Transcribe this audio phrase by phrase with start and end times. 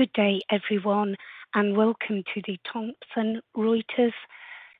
[0.00, 1.14] Good day, everyone,
[1.54, 4.14] and welcome to the Thomson Reuters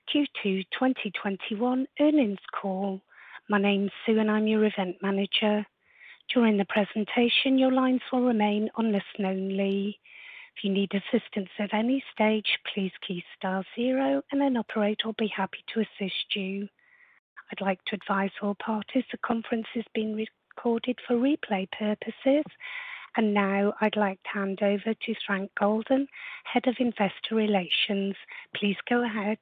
[0.09, 3.03] Q2 2021 earnings call.
[3.47, 5.67] My name's Sue, and I'm your event manager.
[6.33, 10.01] During the presentation, your lines will remain on listen only.
[10.57, 15.17] If you need assistance at any stage, please key star zero and an operator will
[15.19, 16.67] be happy to assist you.
[17.53, 22.45] I'd like to advise all parties the conference is being recorded for replay purposes.
[23.17, 26.07] And now I'd like to hand over to Frank Golden,
[26.45, 28.15] Head of Investor Relations.
[28.55, 29.39] Please go ahead.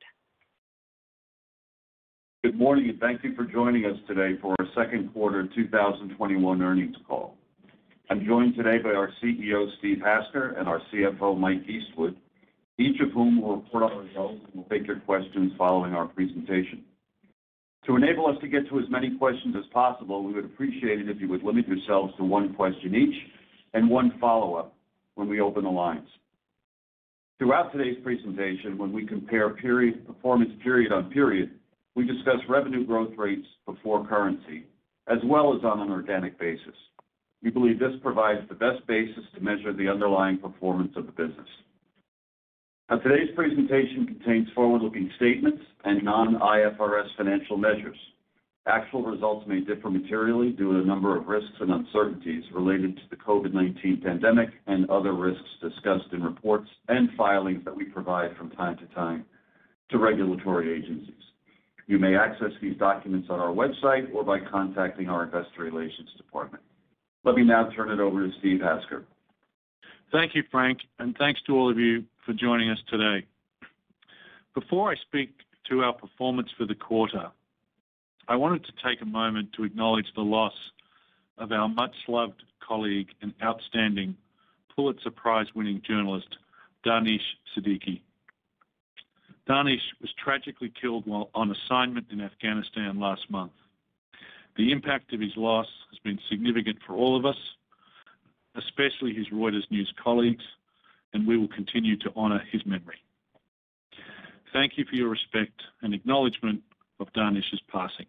[2.45, 6.97] Good morning, and thank you for joining us today for our second quarter 2021 earnings
[7.07, 7.37] call.
[8.11, 12.17] I'm joined today by our CEO, Steve Hasker, and our CFO, Mike Eastwood,
[12.79, 16.85] each of whom will report on results and will take your questions following our presentation.
[17.87, 21.09] To enable us to get to as many questions as possible, we would appreciate it
[21.09, 23.15] if you would limit yourselves to one question each
[23.75, 24.75] and one follow-up
[25.15, 26.09] when we open the lines.
[27.39, 31.53] Throughout today's presentation, when we compare period performance period on period,
[31.95, 34.65] we discuss revenue growth rates before currency,
[35.09, 36.75] as well as on an organic basis.
[37.43, 41.49] We believe this provides the best basis to measure the underlying performance of the business.
[42.91, 47.99] Now, Today's presentation contains forward-looking statements and non-IFRS financial measures.
[48.69, 53.03] Actual results may differ materially due to a number of risks and uncertainties related to
[53.09, 58.51] the COVID-19 pandemic and other risks discussed in reports and filings that we provide from
[58.51, 59.25] time to time
[59.89, 61.15] to regulatory agencies.
[61.87, 66.63] You may access these documents on our website or by contacting our investor relations department.
[67.25, 69.05] Let me now turn it over to Steve Hasker.
[70.13, 73.27] Thank you, Frank, and thanks to all of you for joining us today.
[74.55, 75.31] Before I speak
[75.71, 77.31] to our performance for the quarter,
[78.29, 80.53] I wanted to take a moment to acknowledge the loss
[81.39, 84.19] of our much-loved colleague and outstanding
[84.77, 86.37] Pulitzer Prize-winning journalist,
[86.85, 87.23] Danish
[87.57, 88.03] Siddiqui.
[89.47, 93.53] Danish was tragically killed while on assignment in Afghanistan last month.
[94.59, 97.39] The impact of his loss has been significant for all of us,
[98.57, 100.45] especially his Reuters News colleagues,
[101.15, 102.99] and we will continue to honor his memory.
[104.53, 106.63] Thank you for your respect and acknowledgment
[107.01, 108.07] of Danish's passing.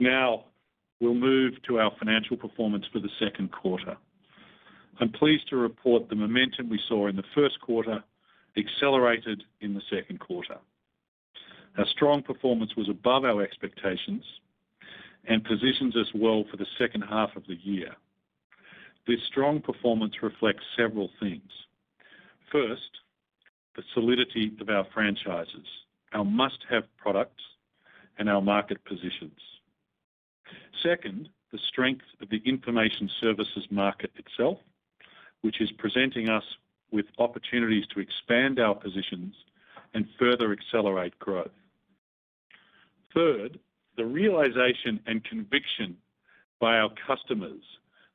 [0.00, 0.44] Now,
[1.00, 3.96] we'll move to our financial performance for the second quarter.
[5.00, 8.02] I'm pleased to report the momentum we saw in the first quarter
[8.56, 10.56] accelerated in the second quarter.
[11.76, 14.24] Our strong performance was above our expectations
[15.28, 17.94] and positions us well for the second half of the year.
[19.06, 21.50] This strong performance reflects several things.
[22.50, 22.90] First,
[23.76, 25.66] the solidity of our franchises,
[26.12, 27.42] our must-have products,
[28.18, 29.38] and our market positions.
[30.82, 34.58] Second, the strength of the information services market itself,
[35.40, 36.44] which is presenting us
[36.90, 39.34] with opportunities to expand our positions
[39.94, 41.50] and further accelerate growth.
[43.14, 43.58] Third,
[43.96, 45.96] the realization and conviction
[46.60, 47.62] by our customers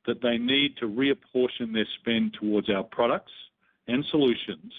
[0.06, 3.32] that they need to reapportion their spend towards our products
[3.88, 4.72] and solutions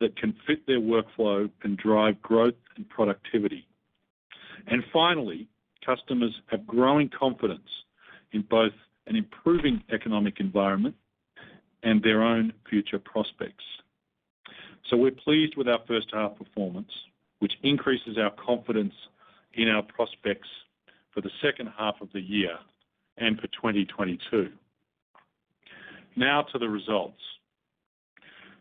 [0.00, 3.66] that can fit their workflow and drive growth and productivity.
[4.66, 5.48] And Finally,
[5.84, 7.68] customers have growing confidence
[8.32, 8.72] in both
[9.06, 10.94] an improving economic environment
[11.82, 13.64] and their own future prospects.
[14.90, 16.90] So We're pleased with our first half performance,
[17.38, 18.94] which increases our confidence
[19.54, 20.48] in our prospects
[21.12, 22.56] for the second half of the year
[23.16, 24.50] and for 2022.
[26.16, 27.20] Now to the results.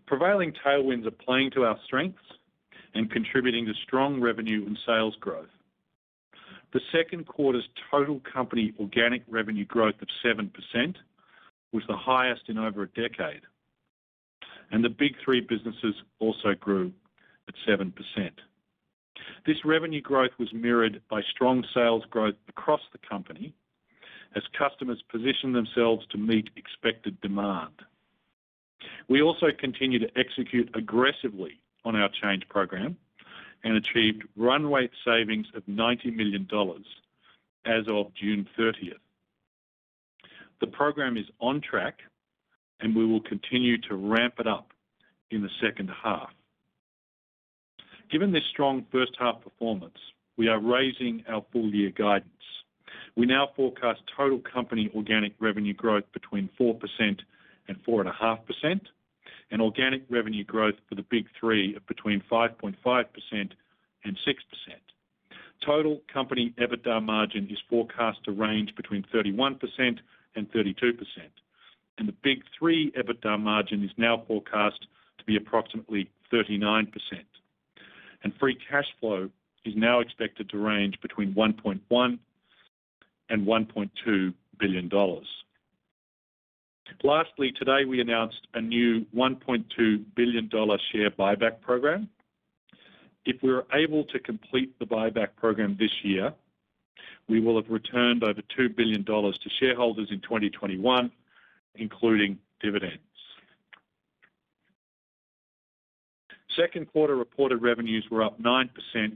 [0.08, 2.20] Prevailing tailwinds are playing to our strengths
[2.94, 5.48] and contributing to strong revenue and sales growth.
[6.74, 10.50] The second quarter's total company organic revenue growth of 7%
[11.72, 13.42] was the highest in over a decade,
[14.72, 16.92] and the Big 3 businesses also grew
[17.48, 17.94] at 7%.
[19.46, 23.54] This revenue growth was mirrored by strong sales growth across the company
[24.36, 27.74] as customers position themselves to meet expected demand.
[29.08, 32.98] We also continue to execute aggressively on our change program
[33.64, 36.48] and achieved run rate savings of $90 million
[37.66, 39.00] as of June 30th.
[40.60, 42.00] The program is on track,
[42.80, 44.72] and we will continue to ramp it up
[45.32, 46.30] in the second half.
[48.12, 49.98] Given this strong first half performance,
[50.38, 52.30] we are raising our full year guidance.
[53.16, 56.80] We now forecast total company organic revenue growth between 4%
[57.68, 58.82] and 4.5%,
[59.54, 62.76] and organic revenue growth for the Big Three of between 5.5%
[63.32, 63.52] and
[64.04, 64.16] 6%.
[65.64, 70.00] Total company EBITDA margin is forecast to range between 31%
[70.36, 70.94] and 32%,
[72.00, 74.88] and the Big Three EBITDA margin is now forecast
[75.20, 76.88] to be approximately 39%.
[78.24, 79.30] And Free cash flow
[79.66, 82.20] is now expected to range between $1.1 billion
[83.30, 84.90] and $1.2 billion.
[87.02, 92.10] Lastly, today, we announced a new $1.2 billion share buyback program.
[93.26, 96.34] If we are able to complete the buyback program this year,
[97.28, 101.12] we will have returned over $2 billion to shareholders in 2021,
[101.76, 103.00] including dividends.
[106.56, 108.70] Second quarter reported revenues were up 9%,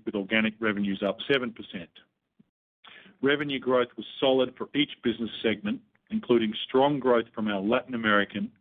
[0.06, 1.54] with organic revenues up 7%.
[3.22, 8.52] Revenue growth was solid for each business segment, including strong growth from our Latin American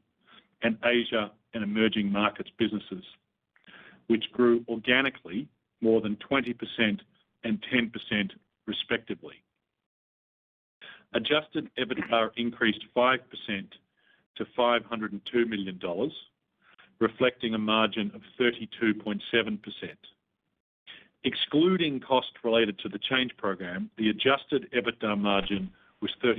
[0.63, 3.05] and Asia and emerging markets businesses,
[4.09, 5.49] which grew organically
[5.81, 6.55] more than 20%
[7.45, 8.31] and 10%
[8.67, 9.35] respectively.
[11.15, 13.19] Adjusted EBITDA increased 5%
[14.37, 15.81] to $502 million,
[16.99, 19.21] reflecting a margin of 32.7%.
[21.25, 25.71] Excluding costs related to the change program, the adjusted EBITDA margin
[26.07, 26.37] was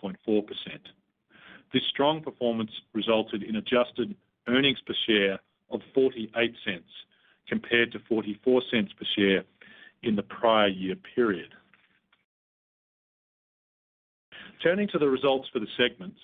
[0.00, 0.44] 35.4%.
[1.72, 4.14] This strong performance resulted in adjusted
[4.46, 5.38] earnings per share
[5.70, 6.82] of $0.48
[7.48, 9.44] compared to $0.44 per share
[10.02, 11.48] in the prior year period.
[14.62, 16.20] Turning to the results for the segments.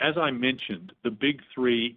[0.00, 1.96] As I mentioned, the Big Three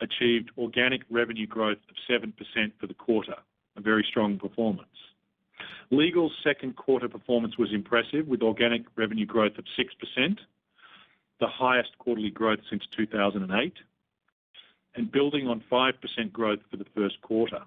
[0.00, 2.32] achieved organic revenue growth of 7%
[2.80, 3.34] for the quarter,
[3.76, 4.88] a very strong performance.
[5.90, 10.38] Legal's second quarter performance was impressive, with organic revenue growth of 6%,
[11.40, 13.72] the highest quarterly growth since 2008,
[14.94, 17.62] and building on 5% growth for the first quarter.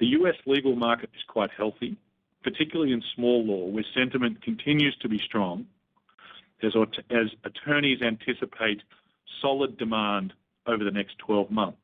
[0.00, 0.34] The U.S.
[0.46, 1.96] legal market is quite healthy,
[2.42, 5.66] particularly in small law, where sentiment continues to be strong
[6.62, 6.74] as
[7.44, 8.82] attorneys anticipate
[9.40, 10.32] solid demand
[10.66, 11.78] over the next 12 months.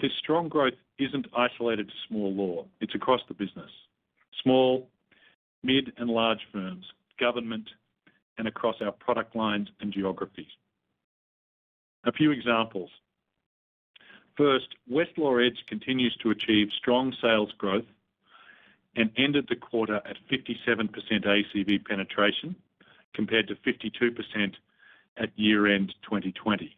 [0.00, 2.66] This strong growth isn't isolated to small law.
[2.80, 3.70] It's across the business.
[4.42, 4.88] Small,
[5.62, 6.84] mid, and large firms,
[7.18, 7.68] government,
[8.38, 10.50] and across our product lines and geographies.
[12.04, 12.90] A few examples.
[14.36, 17.84] First, Westlaw Edge continues to achieve strong sales growth
[18.96, 20.90] and ended the quarter at 57%
[21.24, 22.56] ACV penetration,
[23.14, 24.54] compared to 52%
[25.18, 26.76] at year-end 2020.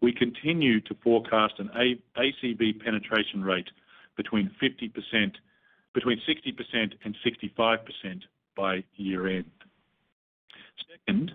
[0.00, 1.70] We continue to forecast an
[2.16, 3.68] ACV penetration rate
[4.16, 5.32] between 60%
[7.04, 8.22] and 65%
[8.56, 9.50] by year-end.
[10.90, 11.32] Second,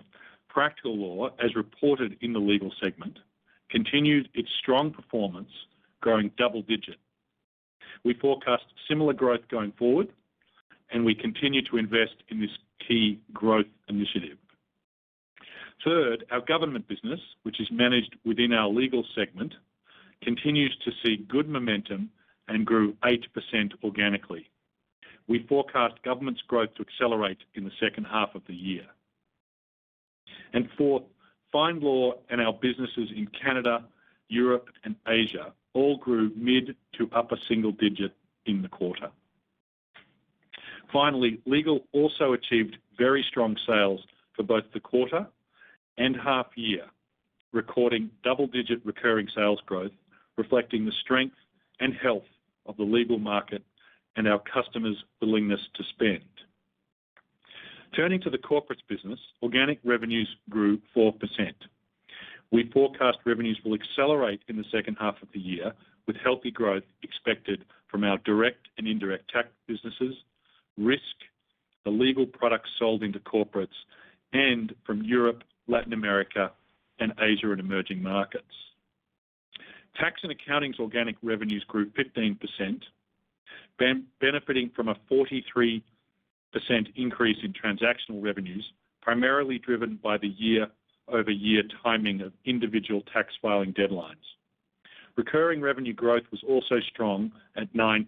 [0.48, 3.18] Practical Law, as reported in the legal segment,
[3.70, 5.50] continued its strong performance,
[6.00, 6.96] growing double-digit.
[8.04, 10.08] We forecast similar growth going forward,
[10.90, 12.50] and we continue to invest in this
[12.86, 14.36] key growth initiative.
[15.84, 19.54] Third, our government business, which is managed within our legal segment,
[20.22, 22.10] continues to see good momentum
[22.48, 23.18] and grew 8%
[23.82, 24.48] organically.
[25.26, 28.84] We forecast government's growth to accelerate in the second half of the year.
[30.52, 31.04] And Fourth,
[31.52, 33.84] FindLaw and our businesses in Canada,
[34.28, 38.14] Europe, and Asia all grew mid to upper single digit
[38.46, 39.10] in the quarter.
[40.92, 44.00] Finally, legal also achieved very strong sales
[44.36, 45.26] for both the quarter
[45.98, 46.84] and half year,
[47.52, 49.92] recording double-digit recurring sales growth,
[50.36, 51.36] reflecting the strength
[51.80, 52.22] and health
[52.66, 53.62] of the legal market
[54.16, 56.24] and our customers' willingness to spend.
[57.94, 61.12] Turning to the corporates business, organic revenues grew 4%.
[62.50, 65.72] We forecast revenues will accelerate in the second half of the year,
[66.06, 70.14] with healthy growth expected from our direct and indirect tax businesses,
[70.76, 71.02] risk,
[71.84, 73.68] the legal products sold into corporates,
[74.32, 76.50] and from Europe, Latin America,
[76.98, 78.44] and Asia and emerging markets.
[79.98, 82.38] Tax and accounting's organic revenues grew 15%,
[84.20, 85.82] benefiting from a 43%
[86.96, 94.14] increase in transactional revenues, primarily driven by the year-over-year timing of individual tax filing deadlines.
[95.16, 98.06] Recurring revenue growth was also strong at 9%.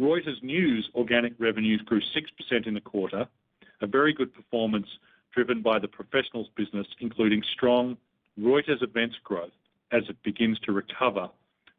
[0.00, 3.28] Reuters News organic revenues grew 6% in the quarter,
[3.80, 4.88] a very good performance
[5.34, 7.96] driven by the professionals business, including strong
[8.38, 9.52] Reuters Events growth
[9.92, 11.28] as it begins to recover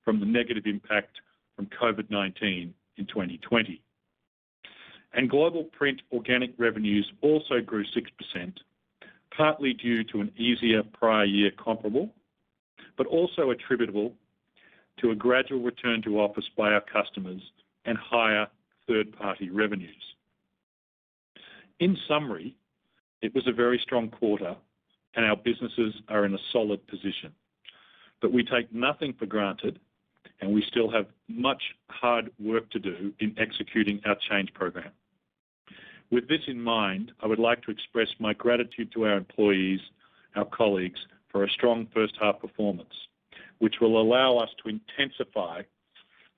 [0.04, 1.18] from the negative impact
[1.56, 3.82] from COVID-19 in 2020.
[5.14, 8.54] And Global print organic revenues also grew 6%,
[9.36, 12.10] partly due to an easier prior year comparable,
[12.98, 14.14] but also attributable
[15.00, 17.42] to a gradual return to office by our customers
[17.86, 18.48] and higher
[18.88, 20.16] third-party revenues.
[21.80, 22.56] In summary,
[23.22, 24.56] it was a very strong quarter,
[25.16, 27.34] and our businesses are in a solid position.
[28.22, 29.80] But We take nothing for granted,
[30.42, 34.92] and we still have much hard work to do in executing our change program.
[36.12, 39.80] With this in mind, I would like to express my gratitude to our employees,
[40.36, 42.94] our colleagues, for a strong first half performance,
[43.60, 45.62] which will allow us to intensify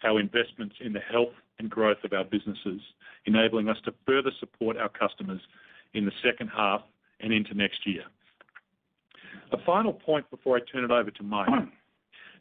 [0.04, 2.82] our investments in the health and growth of our businesses,
[3.26, 5.42] enabling us to further support our customers
[5.98, 6.82] in the second half
[7.20, 8.04] and into next year.
[9.52, 11.50] A final point before I turn it over to Mike.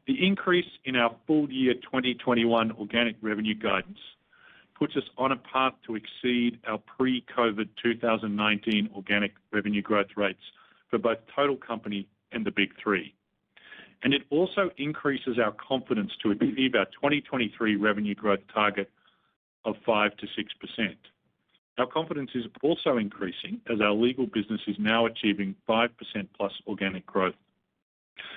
[0.06, 3.98] The increase in our full year 2021 organic revenue guidance
[4.78, 10.42] puts us on a path to exceed our pre-COVID 2019 organic revenue growth rates
[10.90, 13.14] for both total company and the Big Three.
[14.02, 18.90] and It also increases our confidence to achieve our 2023 revenue growth target
[19.64, 20.10] of 5%-6%.
[21.78, 25.90] Our confidence is also increasing as our legal business is now achieving 5%+
[26.36, 27.34] plus organic growth.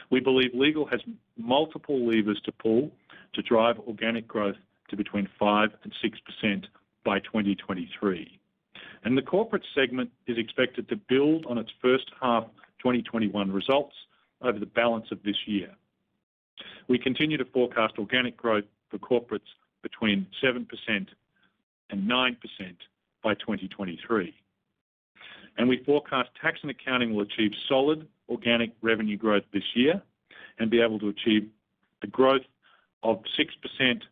[0.10, 1.00] We believe legal has
[1.38, 2.92] multiple levers to pull
[3.34, 4.58] to drive organic growth
[4.90, 5.94] to between 5% and
[6.44, 6.66] 6%
[7.06, 8.40] by 2023.
[9.04, 12.44] and The corporate segment is expected to build on its first half
[12.80, 13.96] 2021 results
[14.42, 15.70] over the balance of this year.
[16.88, 19.48] We continue to forecast organic growth for corporates
[19.82, 20.66] between 7%
[21.90, 22.36] and 9%
[23.24, 24.34] by 2023.
[25.68, 30.02] We forecast tax and accounting will achieve solid organic revenue growth this year
[30.58, 31.48] and be able to achieve
[32.02, 32.42] the growth
[33.04, 34.04] of 6%-8%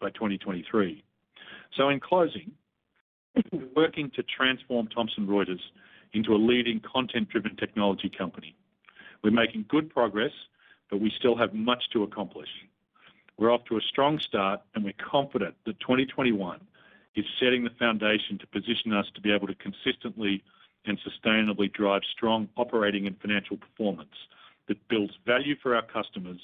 [0.00, 1.02] by 2023.
[1.78, 2.52] In closing,
[3.52, 5.60] we're working to transform Thomson Reuters
[6.12, 8.54] into a leading content-driven technology company.
[9.24, 10.32] We're making good progress,
[10.90, 12.48] but we still have much to accomplish.
[13.36, 16.60] We're off to a strong start, and we're confident that 2021
[17.16, 20.44] is setting the foundation to position us to be able to consistently
[20.84, 24.14] and sustainably drive strong operating and financial performance
[24.68, 26.40] that builds value for our customers,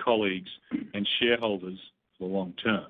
[0.00, 0.50] colleagues,
[0.94, 1.78] and shareholders
[2.16, 2.86] for the long term.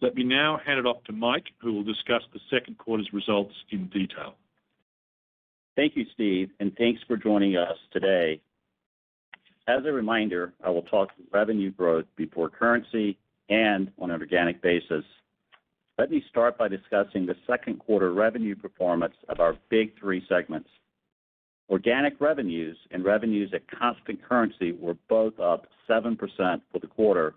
[0.00, 3.54] Let me now hand it off to Mike, who will discuss the second quarter's results
[3.70, 4.34] in detail.
[5.76, 8.40] Thank you, Steve, and thanks for joining us today.
[9.66, 13.18] As a reminder, I will talk revenue growth before currency
[13.48, 15.04] and on an organic basis.
[15.96, 20.68] Let me start by discussing the second quarter revenue performance of our Big Three segments.
[21.70, 26.18] Organic revenues and revenues at constant currency were both up 7%
[26.72, 27.34] for the quarter.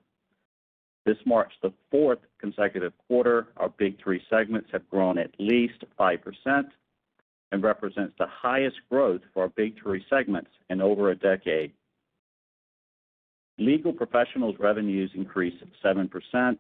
[1.06, 6.64] This marks the fourth consecutive quarter our Big Three segments have grown at least 5%
[7.52, 11.72] and represents the highest growth for our Big Three segments in over a decade.
[13.60, 16.58] Legal Professionals revenues increased 7%,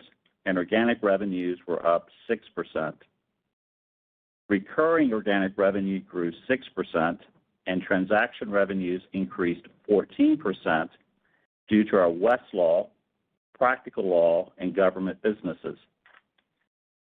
[0.47, 2.93] and organic revenues were up 6%.
[4.47, 7.17] Recurring organic revenue grew 6%,
[7.67, 10.89] and transaction revenues increased 14%
[11.67, 12.87] due to our Westlaw,
[13.57, 15.77] Practical Law, and government businesses.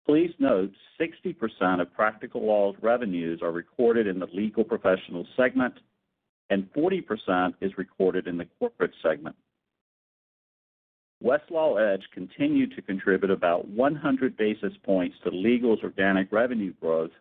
[0.08, 5.76] Please note 60% of Practical Law's revenues are recorded in the Legal Professionals segment,
[6.50, 9.36] and 40% is recorded in the Corporate segment.
[11.24, 17.12] Westlaw Edge continued to contribute about 100 basis points to Legal's organic revenue growth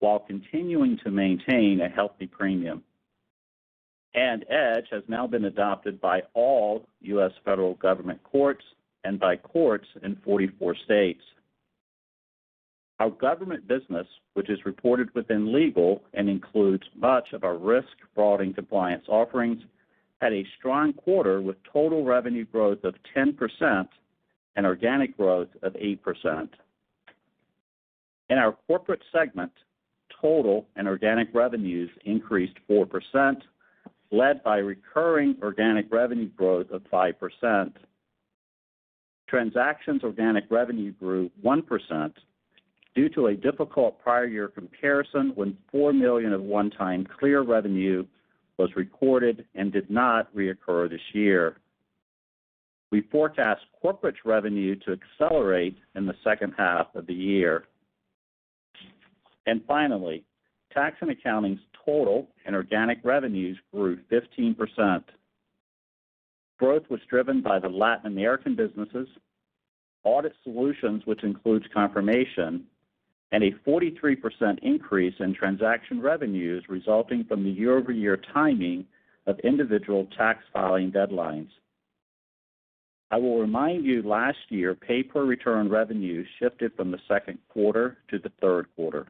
[0.00, 2.82] while continuing to maintain a healthy premium.
[4.14, 7.32] And Edge has now been adopted by all U.S.
[7.44, 8.64] federal government courts
[9.04, 11.22] and by courts in 44 states.
[13.00, 18.40] Our government business, which is reported within Legal and includes much of our risk, fraud,
[18.40, 19.62] and compliance offerings,
[20.22, 23.88] had a strong quarter with total revenue growth of 10%
[24.54, 26.48] and organic growth of 8%.
[28.30, 29.50] In our Corporate segment,
[30.20, 33.42] total and organic revenues increased 4%,
[34.12, 37.72] led by recurring organic revenue growth of 5%.
[39.28, 42.12] Transactions organic revenue grew 1%
[42.94, 48.04] due to a difficult prior year comparison when 4 million of one-time CLEAR revenue
[48.58, 51.56] was recorded and did not reoccur this year.
[52.90, 57.64] We forecast corporate revenue to accelerate in the second half of the year.
[59.46, 60.24] And Finally,
[60.72, 65.02] Tax & Accounting's total and organic revenues grew 15%.
[66.58, 69.08] Growth was driven by the Latin American businesses,
[70.04, 72.64] Audit Solutions, which includes confirmation,
[73.32, 78.84] and a 43% increase in transaction revenues resulting from the year-over-year timing
[79.26, 81.48] of individual tax filing deadlines.
[83.10, 88.32] I will remind you last year, pay-per-return revenues shifted from the second quarter to the
[88.40, 89.06] third quarter.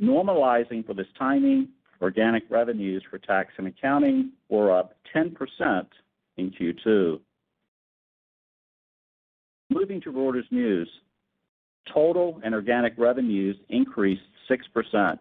[0.00, 1.68] Normalizing for this timing,
[2.00, 5.34] organic revenues for Tax & Accounting were up 10%
[6.36, 7.20] in Q2.
[9.70, 10.88] Moving to Reuters News.
[11.92, 15.18] Total and organic revenues increased 6%,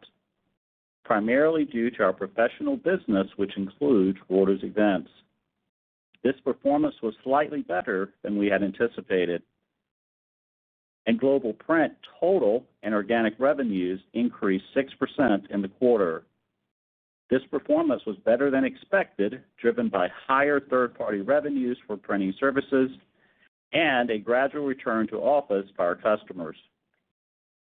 [1.03, 5.09] primarily due to our professional business, which includes Reuters Events.
[6.23, 9.43] This performance was slightly better than we had anticipated.
[11.05, 16.23] In Global Print, total and organic revenues increased 6% in the quarter.
[17.29, 22.89] This performance was better than expected, driven by higher third-party revenues for printing services
[23.73, 26.55] and a gradual return to office by our customers.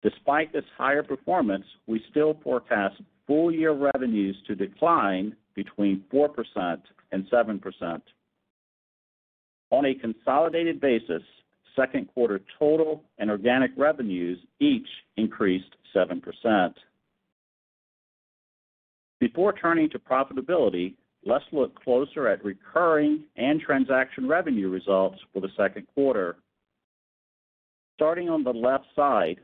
[0.02, 2.94] Despite this higher performance, we still forecast
[3.26, 6.80] full-year revenues to decline between 4%
[7.12, 8.02] and 7%.
[9.70, 11.22] On a consolidated basis,
[11.76, 14.86] second quarter total and organic revenues each
[15.16, 16.74] increased 7%.
[19.20, 20.94] Before turning to profitability,
[21.28, 26.36] let's look closer at recurring and transaction revenue results for the second quarter.
[27.96, 29.36] Starting on the left side,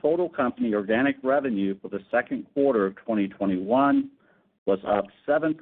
[0.00, 4.10] total company organic revenue for the second quarter of 2021
[4.66, 5.54] was up 7%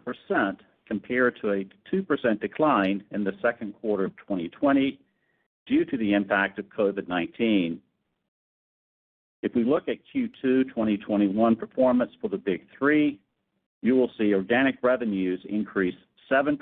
[0.87, 4.99] compared to a 2% decline in the second quarter of 2020
[5.67, 7.79] due to the impact of COVID-19.
[9.43, 13.21] If we look at Q2 2021 performance for the Big Three,
[13.83, 15.95] you will see organic revenues increase
[16.31, 16.59] 7%,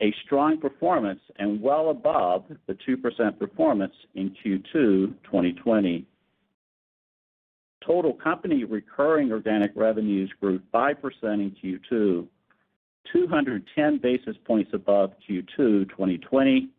[0.00, 6.06] a strong performance and well above the 2% performance in Q2 2020.
[7.86, 12.26] Total company recurring organic revenues grew 5% in Q2,
[13.12, 16.70] 210 basis points above Q2 2020,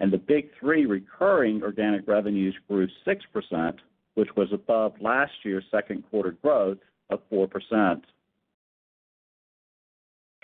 [0.00, 3.74] and the Big Three recurring organic revenues grew 6%,
[4.14, 6.78] which was above last year's second quarter growth
[7.10, 8.02] of 4%.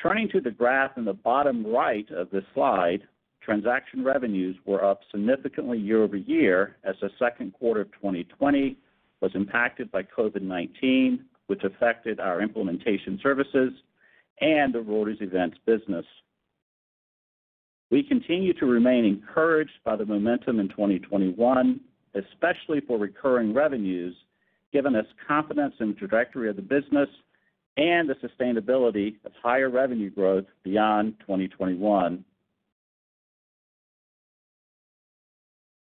[0.03, 3.03] Turning to the graph in the bottom right of this slide,
[3.41, 8.77] transaction revenues were up significantly year-over-year as the second quarter of 2020
[9.21, 13.73] was impacted by COVID-19, which affected our implementation services
[14.41, 16.05] and the Reuters Events business.
[17.93, 21.81] We continue to remain encouraged by the momentum in 2021,
[22.15, 24.17] especially for recurring revenues,
[24.73, 27.09] giving us confidence in the trajectory of the business
[27.77, 32.25] and the sustainability of higher revenue growth beyond 2021.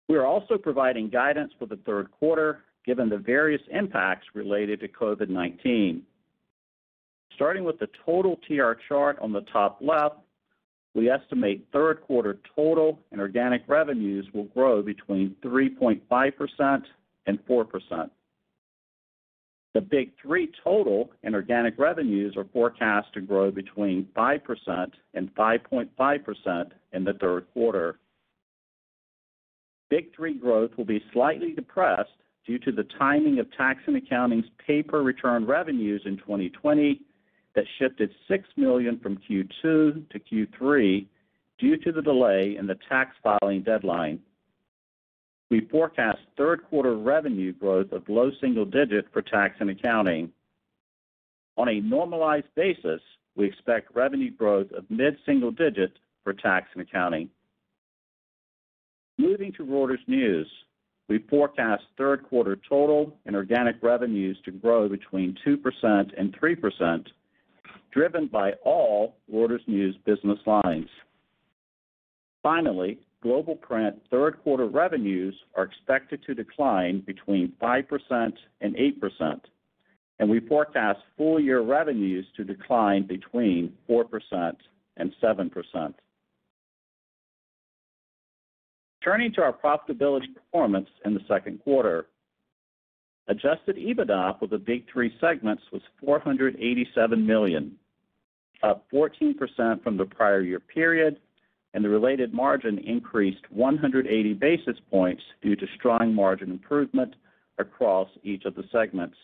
[0.08, 4.88] We are also providing guidance for the third quarter, given the various impacts related to
[4.88, 6.02] COVID-19.
[7.34, 10.16] Starting with the total TR chart on the top left,
[10.94, 16.82] we estimate third quarter total and organic revenues will grow between 3.5%
[17.26, 18.10] and 4%.
[19.76, 26.70] The Big Three total and organic revenues are forecast to grow between 5% and 5.5%
[26.94, 27.98] in the third quarter.
[29.90, 32.08] Big Three growth will be slightly depressed
[32.46, 37.02] due to the timing of Tax & Accounting's pay-per-return revenues in 2020
[37.54, 41.06] that shifted 6 million from Q2 to Q3
[41.58, 44.20] due to the delay in the tax filing deadline.
[45.50, 50.32] We forecast third quarter revenue growth of low single digit for Tax & Accounting.
[51.56, 53.00] On a normalized basis,
[53.36, 55.92] we expect revenue growth of mid-single digit
[56.24, 57.30] for Tax & Accounting.
[59.18, 60.50] Moving to Reuters News,
[61.08, 67.06] we forecast third quarter total and organic revenues to grow between 2% and 3%,
[67.92, 70.88] driven by all Reuters News business lines.
[72.42, 79.40] Finally, Global Print third quarter revenues are expected to decline between 5% and 8%,
[80.20, 84.52] and we forecast full-year revenues to decline between 4%
[84.98, 85.94] and 7%.
[89.02, 92.06] Turning to our profitability performance in the second quarter.
[93.26, 97.72] Adjusted EBITDA for the Big Three segments was 487 million,
[98.62, 101.18] up 14% from the prior year period,
[101.76, 107.14] and the related margin increased 180 basis points due to strong margin improvement
[107.58, 109.14] across each of the segments.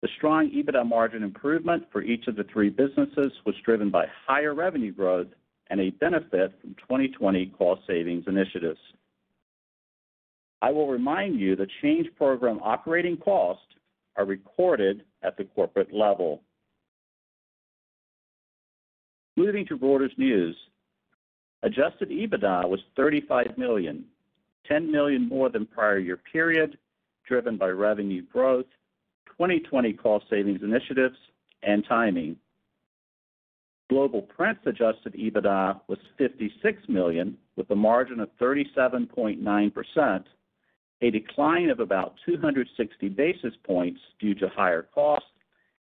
[0.00, 4.54] The strong EBITDA margin improvement for each of the three businesses was driven by higher
[4.54, 5.26] revenue growth
[5.68, 8.80] and a benefit from 2020 cost savings initiatives.
[10.62, 13.66] I will remind you the Change Program operating costs
[14.16, 16.40] are recorded at the corporate level.
[19.36, 20.56] Moving to Reuters News.
[21.62, 24.04] Adjusted EBITDA was $35 million,
[24.70, 26.76] $10 million more than prior year period,
[27.26, 28.66] driven by revenue growth,
[29.28, 31.16] 2020 cost savings initiatives,
[31.62, 32.36] and timing.
[33.88, 40.24] Global Print's adjusted EBITDA was 56 million, with a margin of 37.9%,
[41.02, 45.28] a decline of about 260 basis points due to higher costs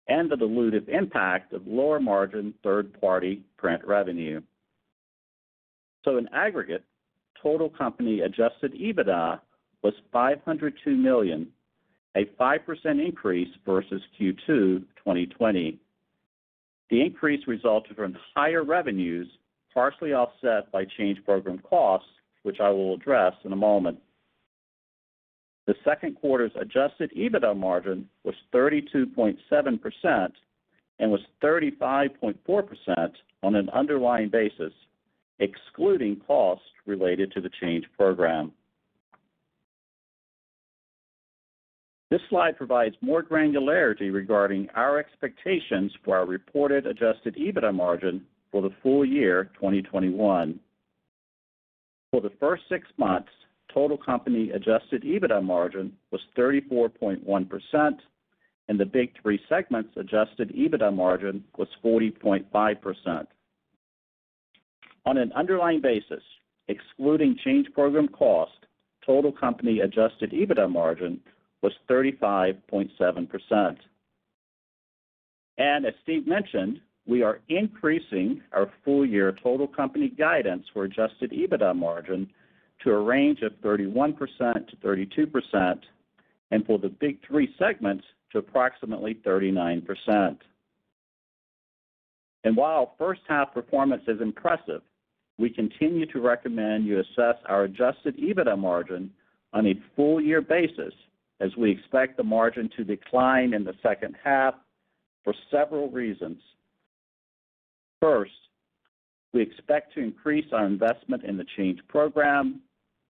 [0.07, 4.41] and the dilutive impact of lower margin third-party print revenue.
[6.09, 6.85] So in aggregate,
[7.43, 9.41] total company adjusted EBITDA
[9.83, 11.49] was 502 million,
[12.17, 12.59] a 5%
[13.07, 15.79] increase versus Q2 2020.
[16.89, 19.29] The increase resulted from higher revenues,
[19.75, 22.09] partially offset by Change Program costs,
[22.43, 23.99] which I will address in a moment.
[25.67, 29.37] The second quarter's adjusted EBITDA margin was 32.7%
[31.01, 34.73] and was 35.4% on an underlying basis,
[35.41, 38.53] excluding costs related to the Change Program.
[42.11, 48.63] This slide provides more granularity regarding our expectations for our reported adjusted EBITDA margin for
[48.63, 50.59] the full year 2021.
[52.11, 53.29] For the first six months,
[53.73, 57.99] total company adjusted EBITDA margin was 34.1%,
[58.69, 63.27] and the Big 3 segments adjusted EBITDA margin was 40.5%.
[65.09, 66.23] On an underlying basis,
[66.69, 68.67] excluding Change Program cost,
[69.07, 71.19] total company adjusted EBITDA margin
[71.63, 73.77] was 35.7%.
[75.57, 81.75] And as Steve mentioned, we are increasing our full-year total company guidance for adjusted EBITDA
[81.75, 82.29] margin
[82.85, 84.15] to a range of 31%
[84.69, 85.79] to 32%,
[86.51, 90.37] and for the Big 3 segments to approximately 39%.
[92.45, 94.83] And while first half performance is impressive,
[95.39, 99.11] we continue to recommend you assess our adjusted EBITDA margin
[99.53, 100.93] on a full year basis,
[101.41, 104.55] as we expect the margin to decline in the second half
[105.25, 106.39] for several reasons.
[108.01, 108.33] First,
[109.33, 112.61] we expect to increase our investment in the Change Program,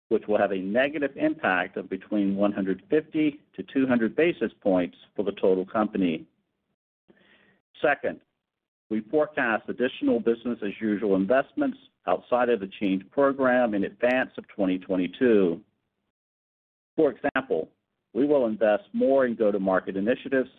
[0.09, 5.33] which will have a negative impact of between 150 to 200 basis points for the
[5.33, 6.27] total company.
[7.81, 8.21] Second,
[8.91, 14.47] we forecast additional business as usual investments outside of the Change Program in advance of
[14.49, 15.61] 2022.
[16.97, 17.69] For example,
[18.13, 20.51] we will invest more in go-to-market initiatives,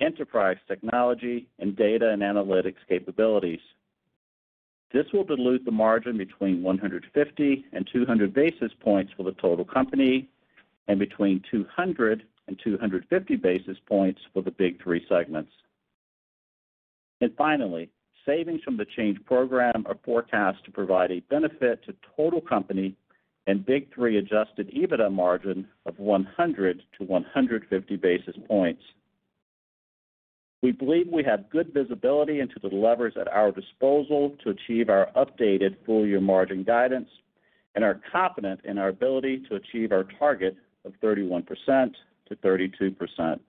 [0.00, 3.60] enterprise technology, and data and analytics capabilities.
[4.92, 10.28] This will dilute the margin between 150 and 200 basis points for the total company,
[10.88, 15.52] and between 200 and 250 basis points for the Big 3 segments.
[17.20, 17.90] And Finally,
[18.30, 22.94] savings from the Change Program are forecast to provide a benefit to total company
[23.46, 28.82] and Big 3 adjusted EBITDA margin of 100 to 150 basis points.
[30.62, 35.08] We believe we have good visibility into the levers at our disposal to achieve our
[35.16, 37.08] updated full-year margin guidance
[37.74, 43.40] and are confident in our ability to achieve our target of 31%-32%.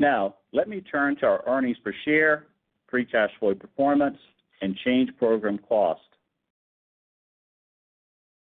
[0.00, 2.46] Now, let me turn to our earnings per share,
[2.88, 4.16] free cash flow performance,
[4.62, 6.00] and Change Program cost.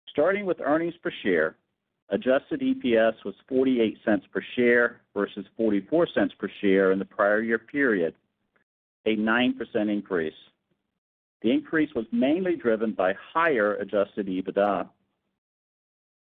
[0.08, 1.56] Starting with earnings per share,
[2.10, 8.14] adjusted EPS was $0.48 per share versus $0.44 per share in the prior year period,
[9.06, 9.52] a 9%
[9.92, 10.32] increase.
[11.42, 14.88] The increase was mainly driven by higher adjusted EBITDA.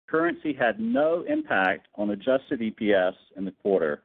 [0.08, 4.02] Currency had no impact on adjusted EPS in the quarter.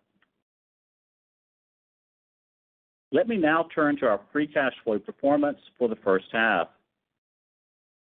[3.12, 6.68] Let me now turn to our free cash flow performance for the first half.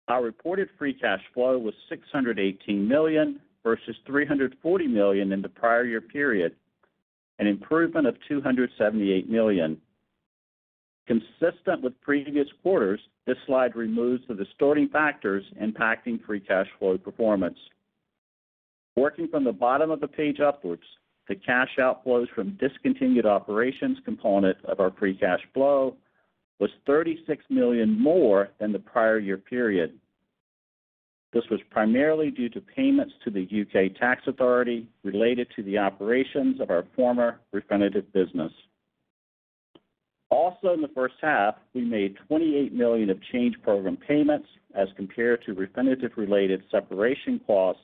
[0.09, 6.01] Our reported free cash flow was 618 million versus 340 million in the prior year
[6.01, 6.57] period,
[7.39, 9.79] an improvement of 278 million.
[11.07, 17.59] Consistent with previous quarters, this slide removes the distorting factors impacting free cash flow performance.
[18.97, 20.85] Working from the bottom of the page upwards,
[21.29, 25.97] the cash outflows from discontinued operations component of our free cash flow
[26.61, 29.99] was 36 million more than the prior year period.
[31.33, 33.89] This was primarily due to payments to the U.K.
[34.01, 38.53] tax authority related to the operations of our former Refinitiv business.
[40.31, 45.45] Also, in the first half, we made 28 million of change program payments as compared
[45.45, 47.83] to Refinitiv-related separation costs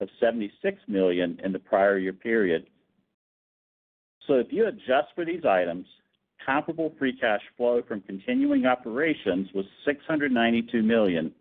[0.00, 2.66] of 76 million in the prior year period.
[4.26, 5.86] So if you adjust for these items,
[6.44, 11.32] comparable free cash flow from continuing operations was $692 million,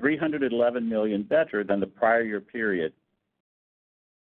[0.00, 2.92] $311 million better than the prior year period.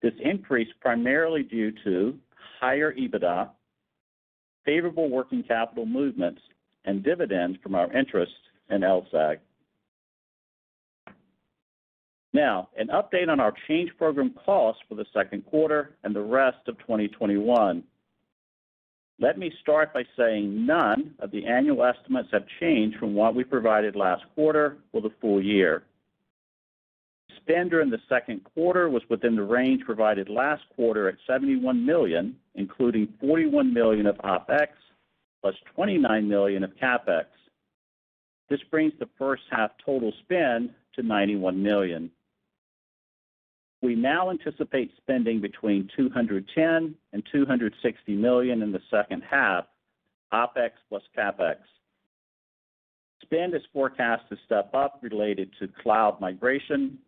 [0.03, 2.19] This increase primarily due to
[2.61, 3.51] higher EBITDA,
[4.65, 6.41] favorable working capital movements,
[6.85, 8.33] and dividends from our interest
[8.71, 9.39] in LSEG.
[12.33, 16.69] Now, an update on our change program costs for the second quarter and the rest
[16.69, 17.83] of 2021.
[19.19, 23.45] Let me start by saying none of the annual estimates have changed from what we
[23.45, 25.83] provided last quarter for the full year.
[27.37, 32.37] Spend during the second quarter was within the range provided last quarter at 71 million,
[32.55, 34.69] including 41 million of OpEx
[35.43, 37.25] plus $29 million of CapEx.
[38.49, 42.11] This brings the first half total spend to $91 million.
[43.83, 47.73] We now anticipate spending between $210 million and $260
[48.09, 49.65] million in the second half,
[50.33, 51.57] OpEx plus CapEx.
[53.23, 56.99] Spend is forecast to step up related to cloud migration,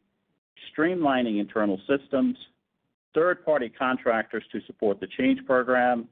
[0.75, 2.37] streamlining internal systems,
[3.15, 6.09] third-party contractors to support the change program,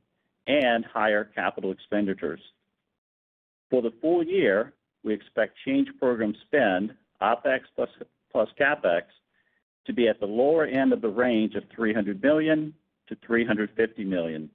[0.46, 2.40] and higher capital expenditures.
[3.70, 9.02] For the full year, we expect change program spend, OpEx plus CapEx,
[9.86, 14.50] to be at the lower end of the range of $300 million-$350 million.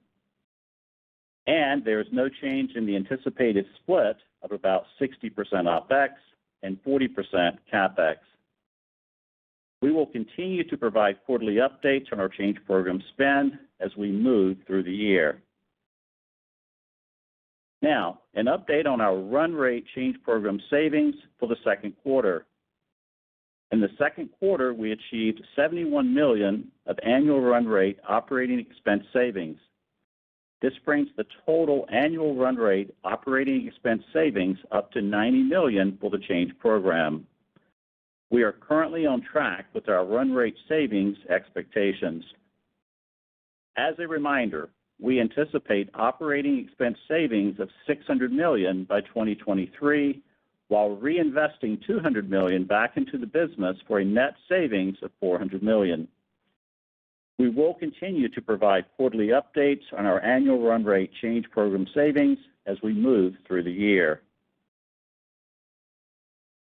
[1.46, 6.08] There is no change in the anticipated split of about 60% OpEx
[6.62, 8.16] and 40% CapEx.
[9.82, 14.56] We will continue to provide quarterly updates on our change program spend as we move
[14.66, 15.42] through the year.
[17.82, 22.46] Now, an update on our run rate change program savings for the second quarter.
[23.72, 29.58] In the second quarter, we achieved 71 million of annual run rate operating expense savings.
[30.62, 36.10] This brings the total annual run rate operating expense savings up to 90 million for
[36.10, 37.26] the change program.
[38.30, 42.24] We are currently on track with our run rate savings expectations.
[43.76, 50.22] As a reminder, we anticipate operating expense savings of 600 million by 2023
[50.68, 56.08] while reinvesting 200 million back into the business for a net savings of 400 million.
[57.38, 62.38] We will continue to provide quarterly updates on our annual run rate change program savings
[62.66, 64.22] as we move through the year.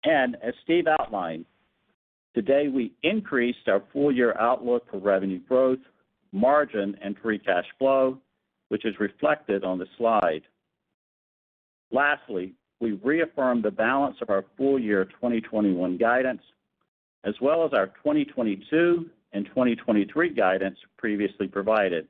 [0.05, 1.45] And As Steve outlined,
[2.35, 5.79] today we increased our full-year outlook for revenue growth,
[6.33, 8.19] margin, and free cash flow,
[8.69, 10.43] which is reflected on the slide.
[11.91, 16.43] Lastly, we reaffirmed the balance of our full-year 2021 guidance,
[17.23, 22.09] as well as our 2022 and 2023 guidance previously provided.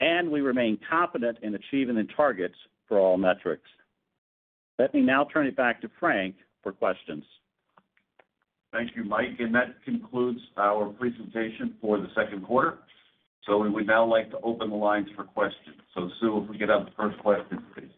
[0.00, 2.54] And we remain confident in achieving the targets
[2.88, 3.68] for all metrics.
[4.78, 7.24] Let me now turn it back to Frank for questions.
[8.72, 9.38] Thank you, Mike.
[9.38, 12.78] And that concludes our presentation for the second quarter.
[13.44, 15.76] So We would now like to open the lines for questions.
[15.94, 17.90] So Sue, if we could have the first question, please.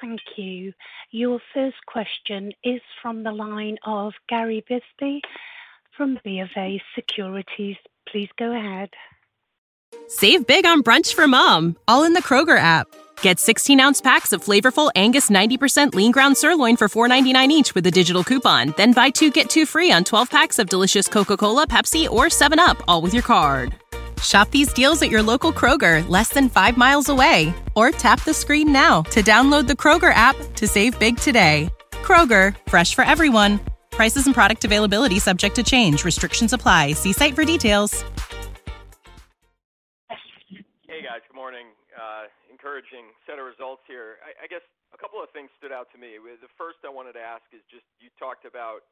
[0.00, 0.72] Thank you.
[1.10, 5.22] Your first question is from the line of Gary Bisbee
[5.96, 7.76] from BofA Securities.
[8.08, 8.90] Please go ahead.
[10.08, 12.86] Save big on brunch for mom, all in the Kroger app.
[13.22, 17.86] Get 16 ounce packs of flavorful Angus 90% lean ground sirloin for $4.99 each with
[17.86, 18.74] a digital coupon.
[18.76, 22.26] Then buy two get two free on 12 packs of delicious Coca Cola, Pepsi, or
[22.26, 23.74] 7UP, all with your card.
[24.22, 27.52] Shop these deals at your local Kroger, less than five miles away.
[27.74, 31.68] Or tap the screen now to download the Kroger app to save big today.
[31.90, 33.60] Kroger, fresh for everyone.
[33.90, 36.04] Prices and product availability subject to change.
[36.04, 36.92] Restrictions apply.
[36.92, 38.04] See site for details.
[40.88, 41.20] Hey, guys.
[41.28, 41.66] Good morning.
[41.96, 44.16] Uh, encouraging set of results here.
[44.24, 46.16] I guess a couple of things stood out to me.
[46.16, 48.84] The first I wanted to ask is just you talked about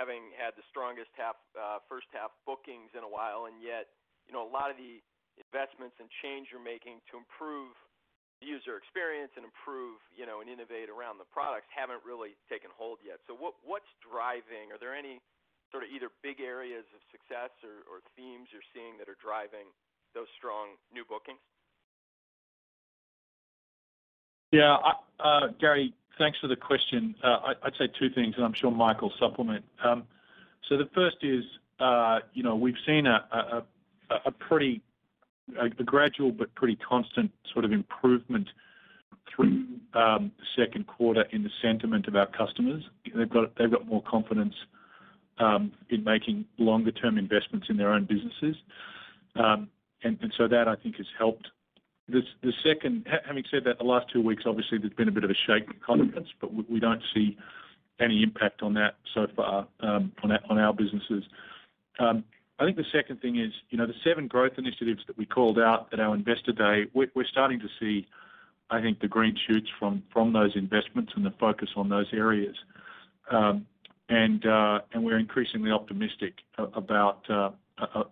[0.00, 3.92] having had the strongest half, uh, first half bookings in a while, and yet
[4.40, 5.04] a lot of the
[5.36, 7.76] investments and change you're making to improve
[8.40, 12.72] the user experience and improve you know, and innovate around the products haven't really taken
[12.72, 13.20] hold yet.
[13.28, 14.72] So what what's driving?
[14.72, 15.20] Are there any
[15.70, 19.68] sort of either big areas of success or themes you're seeing that are driving
[20.12, 21.40] those strong new bookings?
[24.52, 24.76] Yeah.
[25.18, 27.14] uh, Gary, thanks for the question.
[27.24, 29.64] I'd say two things, and I'm sure Mike will supplement.
[29.82, 30.04] Um,
[30.68, 31.42] so the first is,
[32.34, 33.64] you know, we've seen a
[34.30, 34.82] pretty
[35.60, 38.48] a gradual but pretty constant sort of improvement
[39.34, 42.82] through the second quarter in the sentiment of our customers.
[43.14, 44.54] They've got they've got more confidence
[45.38, 48.56] um, in making longer term investments in their own businesses.
[49.36, 49.68] Um,
[50.04, 51.48] and, and so that I think has helped.
[52.08, 55.24] This, the second, Having said that, the last two weeks, obviously there's been a bit
[55.24, 57.38] of a shake in confidence, but we don't see
[58.00, 61.24] any impact on that so far, um on on our businesses.
[62.58, 65.58] I think the second thing is, you know, the seven growth initiatives that we called
[65.58, 68.06] out at our Investor Day, we're starting to see,
[68.70, 72.56] I think, the green shoots from from those investments and the focus on those areas.
[73.30, 73.66] Um
[74.08, 77.50] and uh and we're increasingly optimistic about uh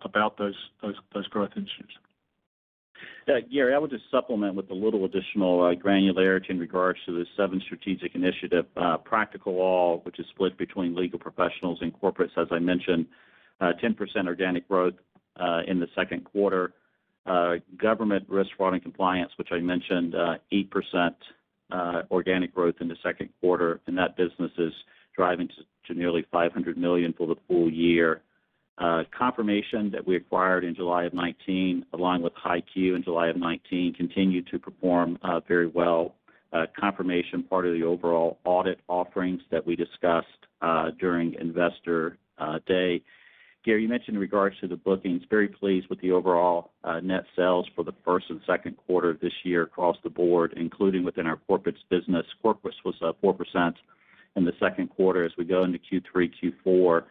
[0.01, 1.93] about those those those growth initiatives.
[3.27, 7.25] Yeah, Gary, I would just supplement with a little additional granularity in regards to the
[7.37, 8.65] seven strategic initiative.
[9.05, 13.05] Practical Law, which is split between legal professionals and corporates, as I mentioned,
[13.61, 14.95] 10% organic growth
[15.39, 16.73] uh, in the second quarter.
[17.25, 21.13] Uh, government Risk, Fraud, and Compliance, which I mentioned, uh, 8%
[22.11, 24.73] organic growth in the second quarter, and that business is
[25.15, 25.49] driving
[25.87, 28.21] to nearly 500 million for the full year.
[29.17, 33.93] Confirmation that we acquired in July of 2019, along with HighQ in July of 2019,
[33.93, 36.15] continue to perform very well.
[36.77, 40.27] Confirmation, part of the overall audit offerings that we discussed
[40.99, 42.17] during Investor
[42.67, 43.01] Day.
[43.63, 47.25] Gary, you mentioned in regards to the bookings, very pleased with the overall uh, net
[47.35, 51.27] sales for the first and second quarter of this year across the board, including within
[51.27, 52.25] our corporates business.
[52.43, 53.73] Corporates was up 4%
[54.35, 55.23] in the second quarter.
[55.23, 56.31] As we go into Q3,
[56.65, 57.03] Q4,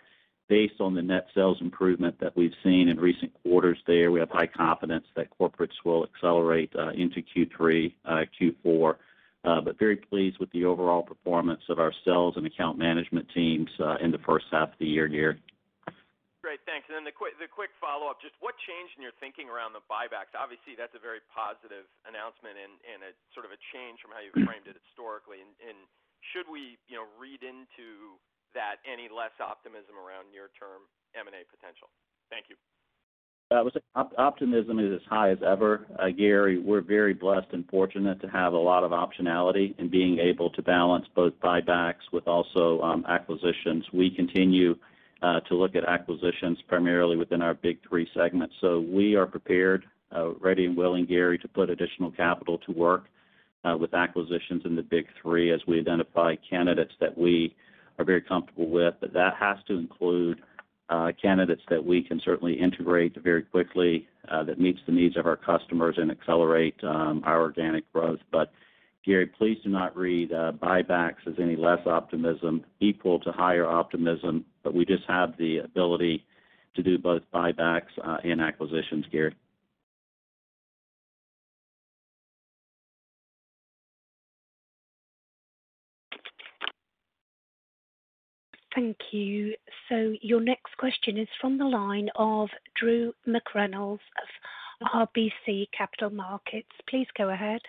[0.49, 4.31] based on the net sales improvement that we've seen in recent quarters there, we have
[4.31, 8.97] high confidence that corporates will accelerate uh, into Q3, uh, Q4.
[9.45, 14.11] But Very pleased with the overall performance of our sales and account management teams in
[14.11, 15.39] the first half of the year, Gary.
[16.41, 16.65] Great.
[16.65, 16.89] Thanks.
[16.89, 20.33] And then the quick follow-up, just what changed in your thinking around the buybacks?
[20.33, 24.41] Obviously, that's a very positive announcement and a sort of a change from how you've
[24.49, 25.45] framed it historically.
[25.45, 25.77] And
[26.33, 28.17] should we, you know, read into
[28.57, 31.93] that any less optimism around near-term M&A potential?
[32.33, 32.57] Thank you.
[33.53, 33.69] Uh,
[34.17, 36.57] optimism is as high as ever, uh, Gary.
[36.59, 40.63] We're very blessed and fortunate to have a lot of optionality in being able to
[40.63, 43.85] balance both buybacks with also um, acquisitions.
[43.93, 44.77] We continue
[45.23, 48.55] Uh, to look at acquisitions primarily within our big three segments.
[48.63, 49.85] So we are prepared,
[50.17, 53.05] uh, ready and willing, Gary, to put additional capital to work
[53.63, 57.55] uh, with acquisitions in the big three as we identify candidates that we
[57.99, 58.95] are very comfortable with.
[58.99, 60.41] But that has to include
[61.21, 64.09] candidates that we can certainly integrate very quickly
[64.47, 68.21] that meets the needs of our customers and accelerate um, our organic growth.
[69.05, 74.45] Gary, please do not read uh, buybacks as any less optimism, equal to higher optimism,
[74.63, 76.25] but we just have the ability
[76.77, 79.35] to do both buybacks uh, and acquisitions, Gary.
[88.75, 89.55] Thank you.
[89.89, 93.99] So your next question is from the line of Drew McReynolds
[94.83, 96.69] of RBC Capital Markets.
[96.89, 97.61] Please go ahead.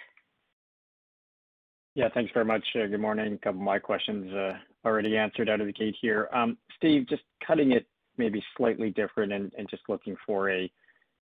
[1.93, 2.63] Yeah, thanks very much.
[2.75, 3.33] Uh, good morning.
[3.33, 4.53] A couple of my questions uh,
[4.85, 6.29] already answered out of the gate here.
[6.33, 7.85] Um, Steve, just cutting it
[8.17, 10.69] maybe slightly different and just looking for a, you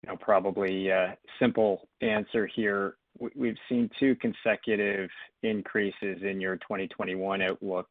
[0.07, 2.95] know, probably uh, simple answer here.
[3.35, 5.09] We've seen two consecutive
[5.41, 7.87] increases in your 2021 outlook,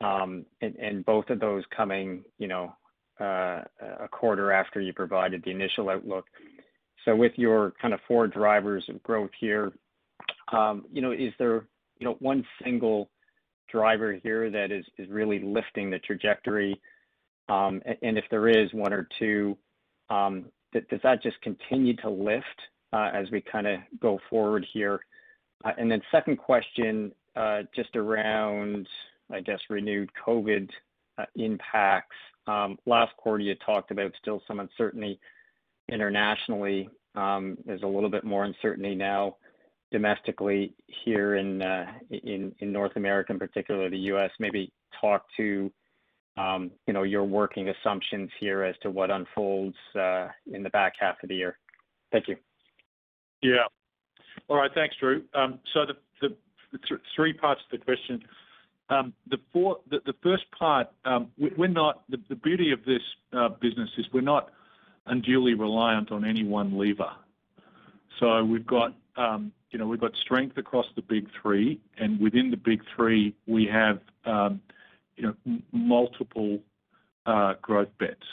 [0.00, 2.72] um, and both of those coming, you know,
[3.18, 6.26] a quarter after you provided the initial outlook.
[7.04, 9.72] So with your kind of four drivers of growth here,
[10.52, 11.64] um, you know, is there,
[11.98, 13.10] you know, one single
[13.70, 16.80] driver here that is is really lifting the trajectory?
[17.48, 19.56] Um, and if there is one or two,
[20.10, 22.46] um, does that just continue to lift
[22.92, 25.00] uh, as we kinda go forward here?
[25.64, 28.88] Uh, and then Second question, uh, just around,
[29.30, 30.70] I guess, renewed COVID
[31.34, 32.16] impacts.
[32.46, 35.18] Um, last quarter, you talked about still some uncertainty
[35.88, 36.88] internationally.
[37.14, 39.36] There's a little bit more uncertainty now
[39.90, 40.74] domestically
[41.04, 44.30] here uh, in North America, in particular the U.S.
[44.38, 45.72] Maybe talk to,
[46.36, 51.16] um, know, your working assumptions here as to what unfolds uh, in the back half
[51.22, 51.58] of the year.
[52.12, 52.36] Thank you.
[53.42, 53.66] Yeah.
[54.48, 54.70] All right.
[54.74, 55.22] Thanks, Drew.
[55.34, 55.96] Um so the
[57.16, 58.22] three parts to the question.
[58.90, 64.50] Um, the first part, um, the beauty of this uh, business is we're not
[65.06, 67.10] unduly reliant on any one lever.
[68.18, 68.94] So we've got
[69.70, 73.66] you know, we've got strength across the Big Three, and within the Big Three, we
[73.66, 74.60] have, um,
[75.16, 76.60] you know, multiple
[77.26, 78.26] uh, growth bets.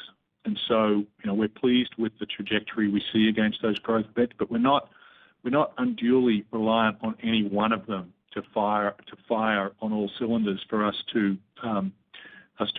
[0.45, 4.33] And so, you know, we're pleased with the trajectory we see against those growth bets,
[4.37, 10.63] but we're not unduly reliant on any one of them to fire on all cylinders
[10.69, 11.93] for us to um,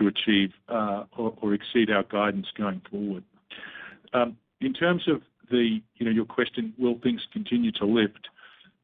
[0.06, 3.24] achieve uh, or exceed our guidance going forward.
[4.12, 8.28] Um, in terms of the, you know, your question, will things continue to lift?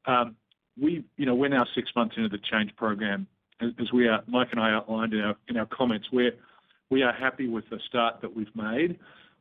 [0.06, 0.36] Um,
[0.76, 3.26] you know, we're now six months into the change program.
[3.60, 3.92] As
[4.26, 8.54] Mike and I outlined in our comments, we are happy with the start that we've
[8.56, 8.98] made.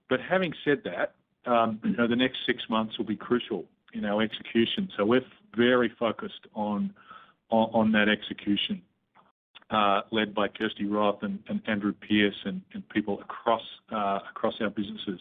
[0.10, 1.16] But having said that,
[1.50, 4.90] um, know, the next six months will be crucial in our execution.
[4.98, 6.94] So we're very focused on
[7.92, 8.82] that execution,
[9.70, 13.22] uh, led by Kirsty Roth and Andrew Pearce and people
[13.92, 15.20] uh, across our businesses.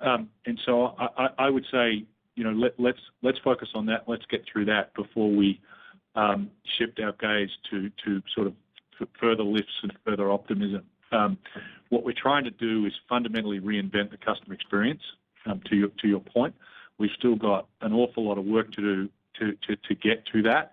[0.00, 0.96] Um and so
[1.38, 2.04] I would say,
[2.36, 4.04] you know, let's let's focus on that.
[4.06, 5.60] Let's get through that before we
[6.14, 8.54] um, shift our gaze to to sort of
[9.20, 10.84] further lifts and further optimism.
[11.12, 11.38] Um,
[11.90, 15.02] what we're trying to do is fundamentally reinvent the customer experience,
[15.46, 16.54] um, to your point.
[16.98, 19.08] We've still got an awful lot of work to do
[19.38, 20.72] to to get to that.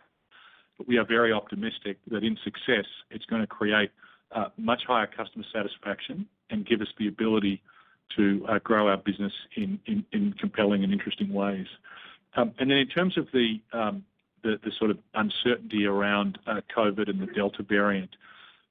[0.78, 3.92] But we are very optimistic that in success, it's gonna create
[4.32, 7.62] uh, much higher customer satisfaction and give us the ability to
[8.18, 11.68] Uh, grow our business in compelling and interesting ways.
[12.36, 14.04] Um, and then in terms of the um,
[14.78, 18.12] sort of uncertainty around uh, COVID and the Delta variant,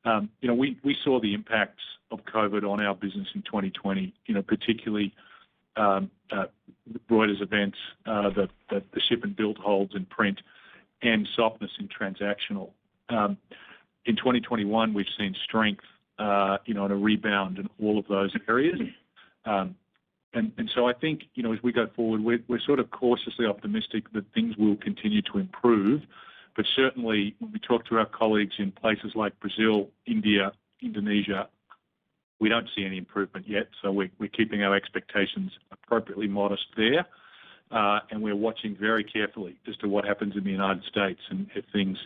[0.05, 4.34] um, you know, we saw the impacts of COVID on our business in 2020, you
[4.34, 5.14] know, particularly
[5.76, 6.01] uh,
[7.11, 8.51] Reuters events, the
[9.09, 10.41] ship and build holds in print
[11.03, 12.70] and softness in transactional.
[13.11, 15.84] In 2021, we've seen strength,
[16.18, 18.80] you know, and a rebound in all of those areas.
[20.86, 24.57] I think, you know, as we go forward, we're sort of cautiously optimistic that things
[24.57, 26.03] will continue to improve.
[26.57, 31.49] But certainly, when we talk to our colleagues in places like Brazil, India, Indonesia,
[32.41, 33.68] we don't see any improvement yet.
[33.82, 37.07] So we're keeping our expectations appropriately modest there.
[37.70, 41.47] Uh and we're watching very carefully as to what happens in the United States and
[41.55, 41.97] if things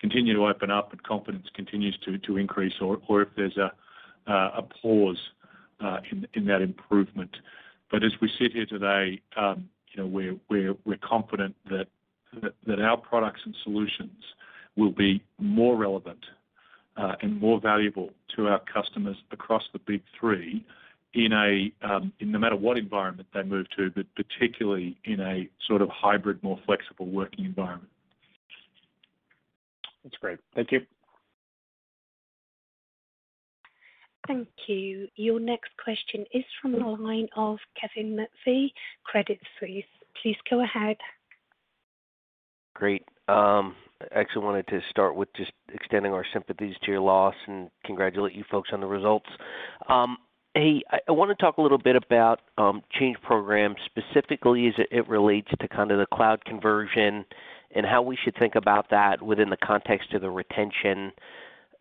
[0.00, 5.20] continue to open up and confidence continues to increase or if there's a pause
[5.82, 5.98] Uh,
[6.34, 7.34] in that improvement.
[7.90, 10.06] But as we sit here today, um, you know,
[10.48, 14.22] we're confident that our products and solutions
[14.76, 16.24] will be more relevant
[16.96, 20.64] uh, and more valuable to our customers across the Big Three
[21.82, 25.88] um, in no matter what environment they move to, but particularly in a sort of
[25.88, 27.90] hybrid, more flexible working environment.
[30.04, 30.38] That's great.
[30.54, 30.80] Thank you.
[34.26, 35.08] Thank you.
[35.16, 38.70] Your next question is from the line of Kevin McVeigh,
[39.04, 39.84] Credit Suisse.
[40.22, 40.96] Please go ahead.
[42.74, 43.04] Great.
[43.28, 47.70] Um, I actually wanted to start with just extending our sympathies to your loss and
[47.84, 49.28] congratulate you folks on the results.
[49.88, 50.18] Um,
[50.54, 55.48] hey, I wanna talk a little bit about um, change programs, specifically as it relates
[55.60, 57.24] to kind of the cloud conversion
[57.74, 61.12] and how we should think about that within the context of the retention,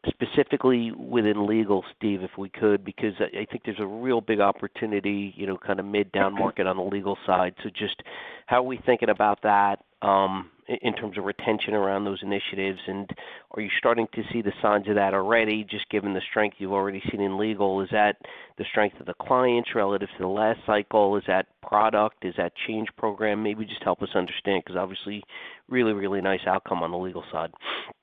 [0.07, 5.33] specifically within legal, Steve, if we could, because I think there's a real big opportunity,
[5.37, 7.53] you know, kind of mid-down market on the legal side.
[7.63, 8.01] So just
[8.47, 12.79] how are we thinking about that um, in terms of retention around those initiatives?
[12.87, 13.07] And
[13.51, 16.73] are you starting to see the signs of that already, just given the strength you've
[16.73, 17.81] already seen in legal?
[17.81, 18.15] Is that
[18.57, 21.15] the strength of the clients relative to the last cycle?
[21.17, 22.25] Is that product?
[22.25, 23.43] Is that change program?
[23.43, 25.23] Maybe just help us understand, because obviously
[25.69, 27.51] really, really nice outcome on the legal side.
[27.53, 28.00] Yeah.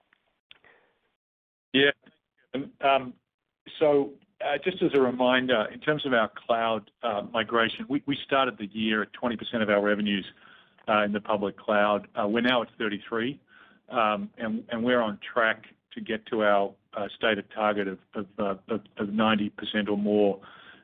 [2.83, 3.14] Um,
[4.41, 8.68] uh, just as a reminder, in terms of our cloud uh, migration, we started the
[8.72, 10.24] year at 20% of our revenues
[10.89, 12.07] uh, in the public cloud.
[12.16, 13.39] We're now at 33%,
[13.91, 15.64] um, and we're on track
[15.95, 16.72] to get to our
[17.16, 19.51] stated target of 90%
[19.89, 20.39] or more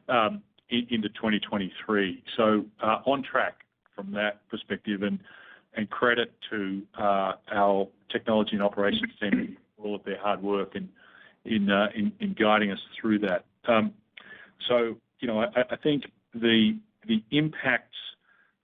[0.09, 2.25] um, into 2023.
[2.39, 3.59] On track
[3.95, 10.43] from that perspective and credit to our technology and operations team all of their hard
[10.43, 10.75] work
[11.45, 13.45] in uh, in in guiding us through that.
[13.67, 13.93] Um,
[14.69, 16.05] so you know, I think
[16.35, 17.97] the the impacts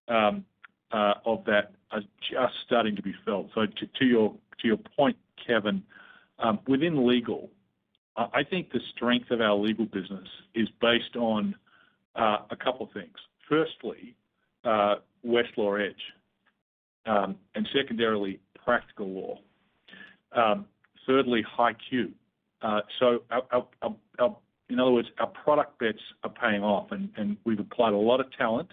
[0.08, 0.44] um,
[0.92, 3.48] uh, of that are just starting to be felt.
[3.54, 4.04] So to to
[4.62, 5.82] your point, Kevin,
[6.38, 7.50] um, within legal,
[8.16, 11.54] I think the strength of our legal business is based on
[12.16, 13.16] uh, a couple of things.
[13.48, 14.14] Firstly,
[14.64, 16.02] Westlaw Edge,
[17.06, 19.38] um, and secondarily, Practical Law.
[21.06, 22.12] Thirdly, HighQ.
[22.62, 22.80] Uh,
[24.68, 28.26] in other words, our product bets are paying off, and we've applied a lot of
[28.36, 28.70] talent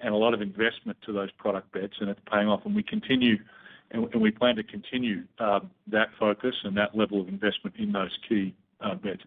[0.00, 2.60] and a lot of investment to those product bets, and it's paying off.
[2.64, 3.38] And we continue,
[3.92, 8.16] and we plan to continue um, that focus and that level of investment in those
[8.28, 9.22] key uh, bets.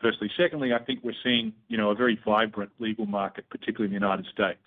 [0.00, 0.30] Firstly.
[0.36, 4.06] Secondly, I think we're seeing, you know, a very vibrant legal market, particularly in the
[4.06, 4.66] United States.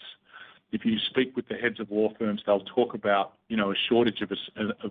[0.72, 3.76] If you speak with the heads of law firms, they'll talk about, you know, a
[3.76, 4.32] shortage of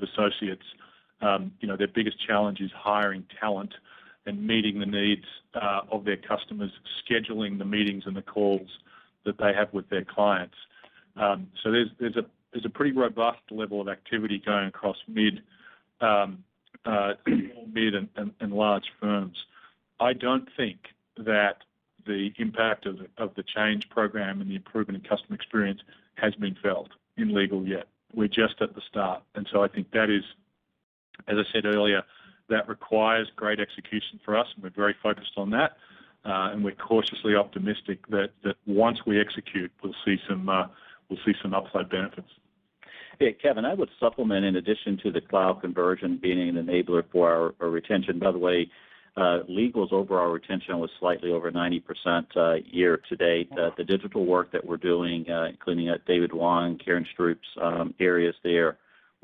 [0.02, 0.64] associates.
[1.20, 3.74] Um, you know, their biggest challenge is hiring talent
[4.26, 6.72] and meeting the needs uh, of their customers,
[7.08, 8.68] scheduling the meetings and the calls
[9.24, 10.56] that they have with their clients.
[11.16, 15.42] Um, so there's there's a there's a pretty robust level of activity going across mid
[16.00, 16.44] um,
[16.84, 19.36] uh, mid and large firms.
[20.00, 20.78] I don't think
[21.16, 21.58] that
[22.06, 25.80] the impact of, of the change program and the improvement in customer experience
[26.14, 27.88] has been felt in legal yet.
[28.14, 29.22] We're just at the start.
[29.34, 30.22] And so I think that is,
[31.28, 32.02] as I said earlier,
[32.48, 35.76] that requires great execution for us, and we're very focused on that.
[36.24, 40.66] Uh, and we're cautiously optimistic that that once we execute, we'll see some uh,
[41.08, 42.28] we'll see some upside benefits.
[43.20, 47.54] Yeah, Kevin, I would supplement in addition to the cloud conversion being an enabler for
[47.60, 48.18] our retention.
[48.18, 48.68] By the way,
[49.16, 53.48] uh, Legal's overall retention was slightly over 90%, uh, year to date.
[53.52, 58.34] Uh, the digital work that we're doing, including at David Wong, Karen Stroup's, um, areas
[58.44, 58.76] there,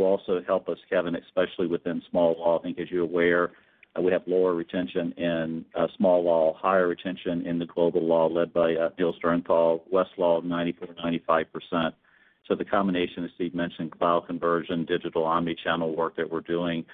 [0.03, 2.59] will also help us, Kevin, especially within small law.
[2.59, 3.53] I think as you're aware,
[4.01, 8.53] we have lower retention in uh, small law, higher retention in the global law led
[8.53, 11.93] by uh, Neil Sternthal, Westlaw 94%-95%.
[12.49, 16.85] So the combination, as Steve mentioned, cloud conversion, digital omni-channel work that we're doing,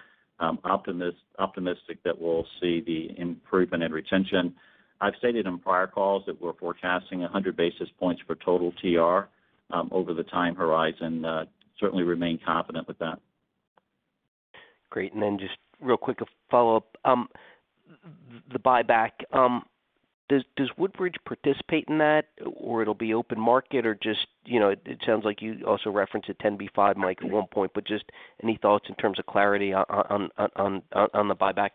[0.40, 4.54] um, optimistic that we'll see the improvement in retention.
[5.00, 9.28] I've stated in prior calls that we're forecasting 100 basis points for total TR
[9.74, 11.24] um, over the time horizon.
[11.24, 11.44] Uh,
[11.80, 13.20] Certainly remain confident with that.
[14.90, 15.12] Great.
[15.12, 16.96] And then just real quick, a follow-up.
[17.04, 17.28] Um,
[18.52, 19.64] the buyback, um,
[20.28, 22.26] does Woodbridge participate in that
[22.60, 26.28] or it'll be open market or just, you know, it sounds like you also referenced
[26.28, 28.04] a 10b5-1, Mike, at one point, but just
[28.42, 30.82] any thoughts in terms of clarity on on
[31.28, 31.70] the buyback?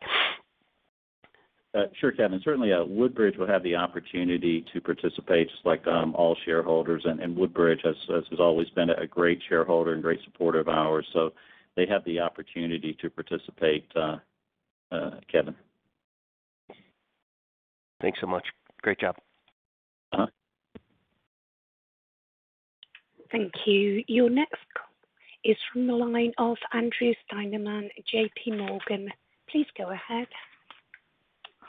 [1.76, 2.39] Uh, sure, Kevin.
[2.43, 7.03] Certainly, uh, Woodbridge will have the opportunity to participate just like um, all shareholders.
[7.05, 7.95] And Woodbridge has
[8.39, 11.07] always been a great shareholder and great supporter of ours.
[11.13, 11.32] So
[11.76, 14.17] they have the opportunity to participate, uh,
[15.32, 15.55] Kevin.
[18.01, 18.45] Thanks so much.
[18.82, 19.15] Great job.
[20.11, 20.28] Uh-huh.
[23.32, 24.03] Thank you.
[24.07, 24.89] Your next call
[25.43, 28.51] is from the line of Andrew Steinerman, J.P.
[28.51, 29.09] Morgan.
[29.49, 30.28] Please go ahead.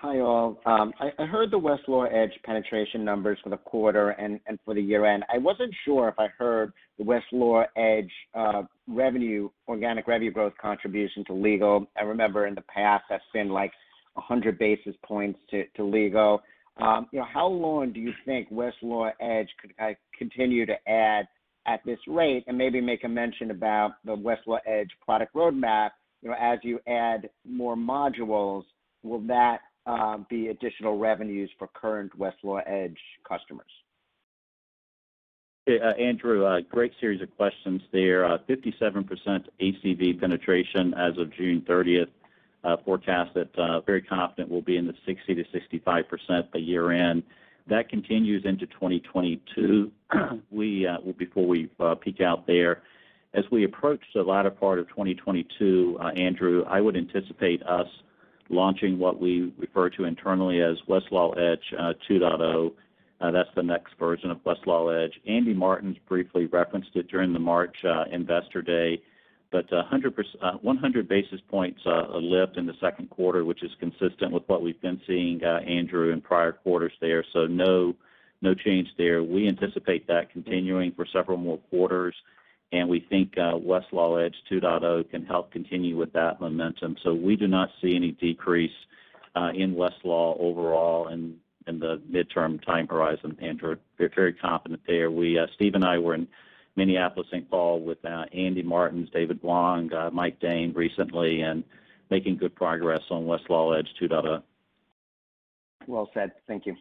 [0.06, 0.60] Hi, all.
[0.66, 5.24] Um, I heard the Westlaw Edge penetration numbers for the quarter and for the year-end.
[5.32, 11.24] I wasn't sure if I heard the Westlaw Edge uh, revenue, organic revenue growth contribution
[11.28, 11.86] to Legal.
[11.98, 13.72] I remember in the past that's been like
[14.12, 16.42] 100 basis points to Legal.
[16.82, 21.26] Um, you know, how long do you think Westlaw Edge could uh, continue to add
[21.66, 22.44] at this rate?
[22.46, 25.92] And maybe make a mention about the Westlaw Edge product roadmap.
[26.20, 28.64] You know, as you add more modules,
[29.02, 33.70] will that Um, be additional revenues for current Westlaw Edge customers?
[35.66, 38.24] Yeah, uh, Andrew, uh, great series of questions there.
[38.26, 39.06] Uh, 57%
[39.60, 42.08] ACV penetration as of June 30th.
[42.84, 47.22] Forecast that very confident we'll be in the 60%-65% by year-end.
[47.66, 49.90] That continues into 2022.
[51.18, 51.70] Before we
[52.00, 52.82] peak out there.
[53.34, 57.88] As we approach the latter part of 2022, Andrew, I would anticipate us
[58.50, 62.72] launching what we refer to internally as Westlaw Edge uh, 2.0.
[63.20, 65.14] Uh, that's the next version of Westlaw Edge.
[65.26, 69.00] Andy Martens briefly referenced it during the March uh, Investor Day.
[69.50, 74.62] but 100 basis points a lift in the second quarter, which is consistent with what
[74.62, 77.24] we've been seeing, Andrew, in prior quarters there.
[77.32, 77.94] So no,
[78.42, 79.22] no change there.
[79.22, 82.14] We anticipate that continuing for several more quarters,
[82.74, 86.96] and we think uh, Westlaw Edge 2.0 can help continue with that momentum.
[87.04, 88.72] So we do not see any decrease
[89.36, 93.76] uh, in Westlaw overall in the midterm time horizon, Andrew.
[93.98, 95.08] We're very confident there.
[95.08, 96.26] Uh, Steve and I were in
[96.74, 97.48] Minneapolis, St.
[97.48, 101.62] Paul with Andy Martens, David Wong, Mike Dahn recently, and
[102.10, 104.42] making good progress on Westlaw Edge 2.0.
[105.86, 106.32] Well said.
[106.48, 106.74] Thank you.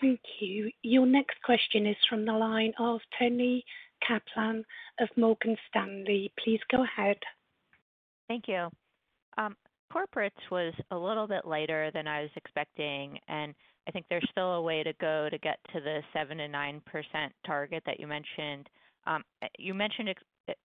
[0.00, 0.70] Thank you.
[0.82, 3.64] Your next question is from the line of Toni
[4.06, 4.64] Kaplan
[5.00, 6.32] of Morgan Stanley.
[6.42, 7.16] Please go ahead.
[8.28, 8.68] Thank you.
[9.36, 9.56] Um,
[9.92, 13.54] corporates was a little bit lighter than I was expecting, and
[13.88, 16.80] I think there's still a way to go to get to the 7%-9%
[17.46, 18.68] target that you mentioned.
[19.06, 19.24] Um,
[19.58, 20.14] you mentioned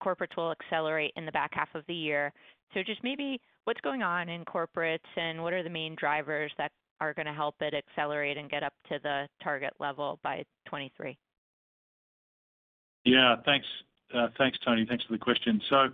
[0.04, 2.34] corporates will accelerate in the back half of the year.
[2.74, 6.72] So just maybe what's going on in corporates and what are the main drivers that
[7.04, 11.18] are gonna help it accelerate and get up to the target level by 2023?
[13.06, 13.36] Yeah.
[13.46, 13.68] Thanks,
[14.12, 14.28] Toni.
[14.38, 14.86] Thanks Toni.
[14.88, 15.62] Thanks for the question.
[15.70, 15.90] So,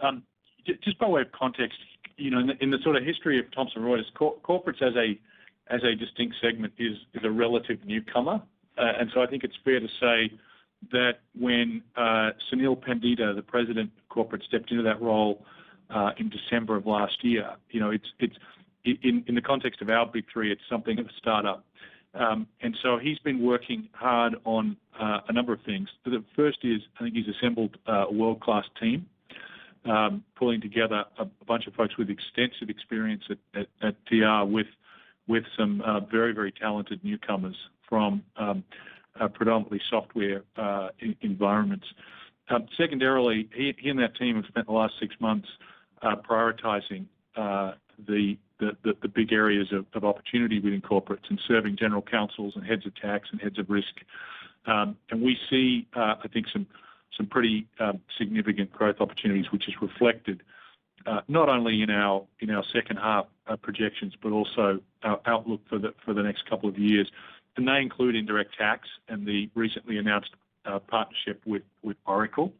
[0.00, 0.22] um,
[0.66, 1.78] just by way of context,
[2.16, 6.72] you know, in the sort of history of Thomson Reuters, corporates as a distinct segment
[6.78, 8.42] is a relative newcomer.
[8.76, 10.32] Uh, and so I think it's fair to say
[10.92, 15.44] that when uh, Sunil Pandita, the President of Corporate, stepped into that role
[16.18, 18.36] in December of last year, you know, it's
[19.02, 21.64] in the context of our Big Three, it's something of a startup.
[22.14, 25.88] Um, and so he's been working hard on uh, a number of things.
[26.04, 29.06] The first is, I think he's assembled uh, a world-class team,
[29.84, 33.22] um, pulling together a bunch of folks with extensive experience
[33.54, 34.66] at at TR with
[35.28, 37.56] with some uh, very very talented newcomers
[37.88, 38.64] from um,
[39.34, 40.42] predominantly software
[41.22, 41.86] environments.
[42.50, 45.48] Um, secondarily, he and that team have spent the last six months
[46.02, 47.04] prioritizing
[47.36, 48.36] the
[49.14, 53.40] big areas of opportunity within corporates and serving general counsels and heads of tax and
[53.40, 53.94] heads of risk.
[54.66, 56.66] Um, and we see, uh, I think some
[57.30, 60.42] pretty um, significant growth opportunities, which is reflected
[61.06, 65.60] uh, not only in our in our second half uh, projections, but also our outlook
[65.68, 67.10] for the for the next couple of years.
[67.56, 70.30] And they include indirect tax and the recently announced
[70.86, 72.52] partnership with with Oracle.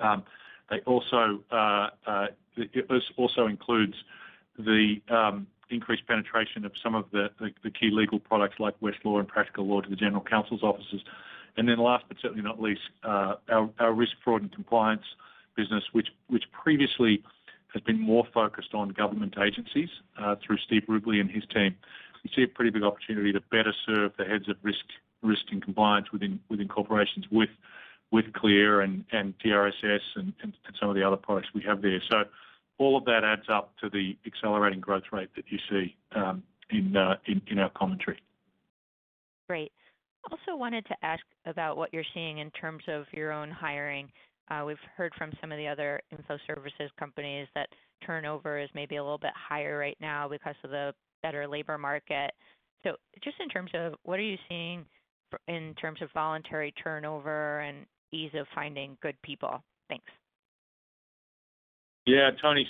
[0.00, 0.22] Um,
[0.70, 1.42] they also
[2.56, 3.94] It also includes
[4.58, 7.30] the um, increased penetration of some of the
[7.70, 11.00] key legal products like Westlaw and Practical Law to the general counsel's offices.
[11.56, 13.34] And then last but certainly not least, uh,
[13.78, 15.02] our risk, fraud, and compliance
[15.56, 16.08] business, which
[16.52, 17.22] previously
[17.72, 19.88] has been more focused on government agencies
[20.18, 21.74] uh, through Steve Rubley and his team.
[22.24, 26.12] We see a pretty big opportunity to better serve the heads of risk and compliance
[26.12, 27.50] within within corporations with
[28.10, 30.32] with CLEAR and and TRSS and
[30.78, 32.00] some of the other products we have there.
[32.78, 36.42] All of that adds up to the accelerating growth rate that you see um,
[36.72, 38.20] uh, in our commentary.
[39.48, 39.72] Great.
[40.30, 44.10] Also wanted to ask about what you're seeing in terms of your own hiring.
[44.50, 47.68] Uh, we've heard from some of the other info services companies that
[48.06, 50.92] turnover is maybe a little bit higher right now because of the
[51.22, 52.30] better labor market.
[52.82, 54.84] So just in terms of what are you seeing
[55.48, 59.62] in terms of voluntary turnover and ease of finding good people?
[59.88, 60.10] Thanks.
[62.06, 62.66] Yeah, Toni.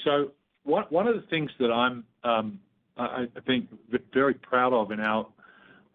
[0.65, 2.61] One one of the things that I'm, um,
[2.97, 3.69] I I think
[4.13, 5.27] very proud of in our,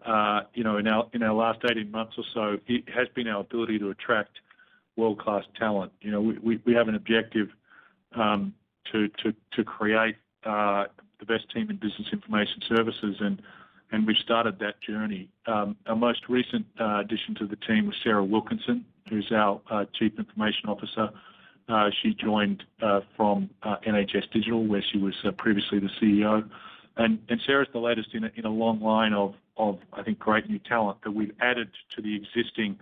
[0.06, 3.28] uh, you know, in our in our last 18 months or so, it has been
[3.28, 4.32] our ability to attract
[4.96, 5.92] world-class talent.
[6.02, 7.50] You know, we we, we have an objective
[8.16, 8.54] um,
[8.92, 13.42] to to to create the best team in business information services, and
[13.92, 15.30] and we've started that journey.
[15.46, 19.62] Um, Our most recent uh, addition to the team was Sarah Wilkinson, who's our
[19.94, 21.10] Chief Information Officer.
[21.70, 26.50] Uh, she joined uh, from uh, NHS Digital, where she was previously the CEO.
[26.96, 29.36] And, and Sarah's the latest in a long line of,
[29.94, 32.80] I think, great new talent that we've added to the existing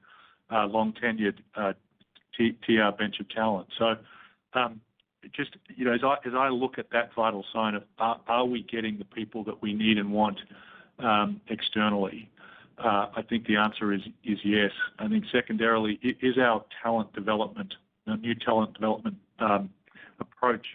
[0.52, 1.38] long-tenured
[2.38, 3.68] TR bench of talent.
[3.78, 3.96] So,
[4.54, 4.80] um,
[5.34, 9.06] just, you know, as I look at that vital sign of are we getting the
[9.06, 10.40] people that we need and want
[11.00, 12.30] um, externally,
[12.78, 14.72] I think the answer is yes.
[15.00, 17.74] I think secondarily is our talent development,
[18.08, 19.70] our new talent development um,
[20.20, 20.66] approach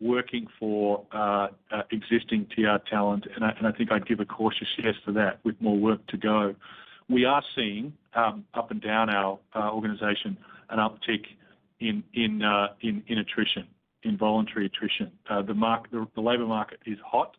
[0.00, 3.26] working for uh, uh, existing TR talent.
[3.34, 6.06] And I and I, think I'd give a cautious yes to that with more work
[6.08, 6.54] to go.
[7.08, 10.38] We are seeing um, up and down our uh, organization
[10.70, 11.26] an uptick
[11.80, 12.04] in
[13.18, 13.66] attrition,
[14.04, 15.10] in voluntary attrition.
[15.28, 17.36] The labor market is hot.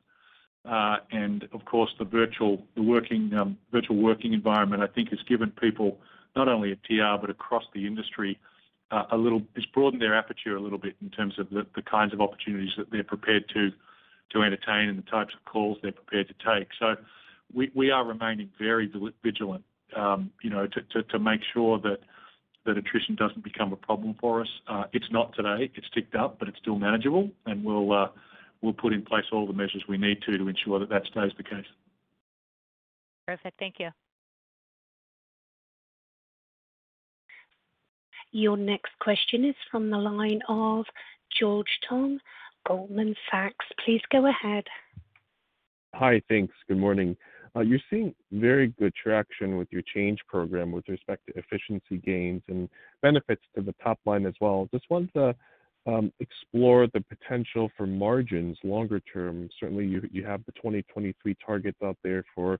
[0.66, 5.52] And of course, the virtual the working um, virtual working environment, I think, has given
[5.52, 5.98] people
[6.36, 8.40] not only at TR, but across the industry,
[9.56, 12.72] it's broadened their aperture a little bit in terms of the the kinds of opportunities
[12.78, 13.72] that they're prepared to
[14.34, 16.70] to entertain and the types of calls they're prepared to take.
[16.80, 16.96] So
[17.54, 18.92] we we are remaining very
[19.24, 19.64] vigilant,
[19.96, 22.00] um, you know, to to make sure that
[22.66, 24.48] that attrition doesn't become a problem for us.
[24.68, 25.72] Uh, it's not today.
[25.76, 28.08] It's ticked up, but it's still manageable, and we'll uh,
[28.62, 31.32] we'll put in place all the measures we need to to ensure that that stays
[31.38, 31.66] the case.
[33.28, 33.58] Perfect.
[33.60, 33.90] Thank you.
[38.32, 40.86] Your next question is from the line of
[41.38, 42.20] George Tong,
[42.68, 43.66] Goldman Sachs.
[43.84, 44.64] Please go ahead.
[45.96, 46.22] Hi.
[46.30, 46.54] Thanks.
[46.68, 47.18] Good morning.
[47.54, 52.42] Uh, you're seeing very good traction with your change program with respect to efficiency gains
[52.48, 52.70] and
[53.02, 54.70] benefits to the top line as well.
[54.74, 55.36] Just wanted to
[55.86, 59.50] um, explore the potential for margins longer term.
[59.60, 62.58] Certainly, you have the 2023 targets out there for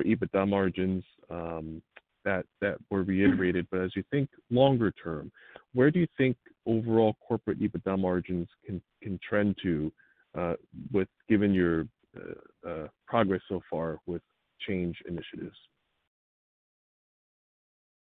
[0.00, 1.80] EBITDA margins um,
[2.24, 3.10] that that were mm-hmm.
[3.10, 3.66] reiterated.
[3.70, 5.30] But as you think longer term,
[5.74, 9.92] where do you think overall corporate EBITDA margins can can trend to,
[10.38, 10.54] uh,
[10.92, 14.22] with given your uh, uh, progress so far with
[14.66, 15.56] change initiatives?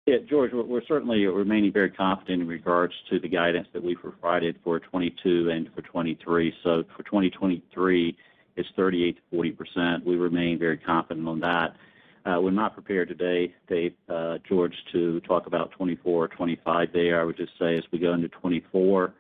[0.08, 4.58] Yeah, George, we're certainly remaining very confident in regards to the guidance that we've provided
[4.64, 6.54] for 2022 and for 2023.
[6.64, 8.18] For 2023,
[8.56, 10.04] it's 38%-40%.
[10.04, 11.76] We remain very confident on that.
[12.24, 17.20] Uh, we're not prepared today, Dave, uh, George, to talk about 24 or 25 there.
[17.20, 19.14] I would just say as we go into 2024,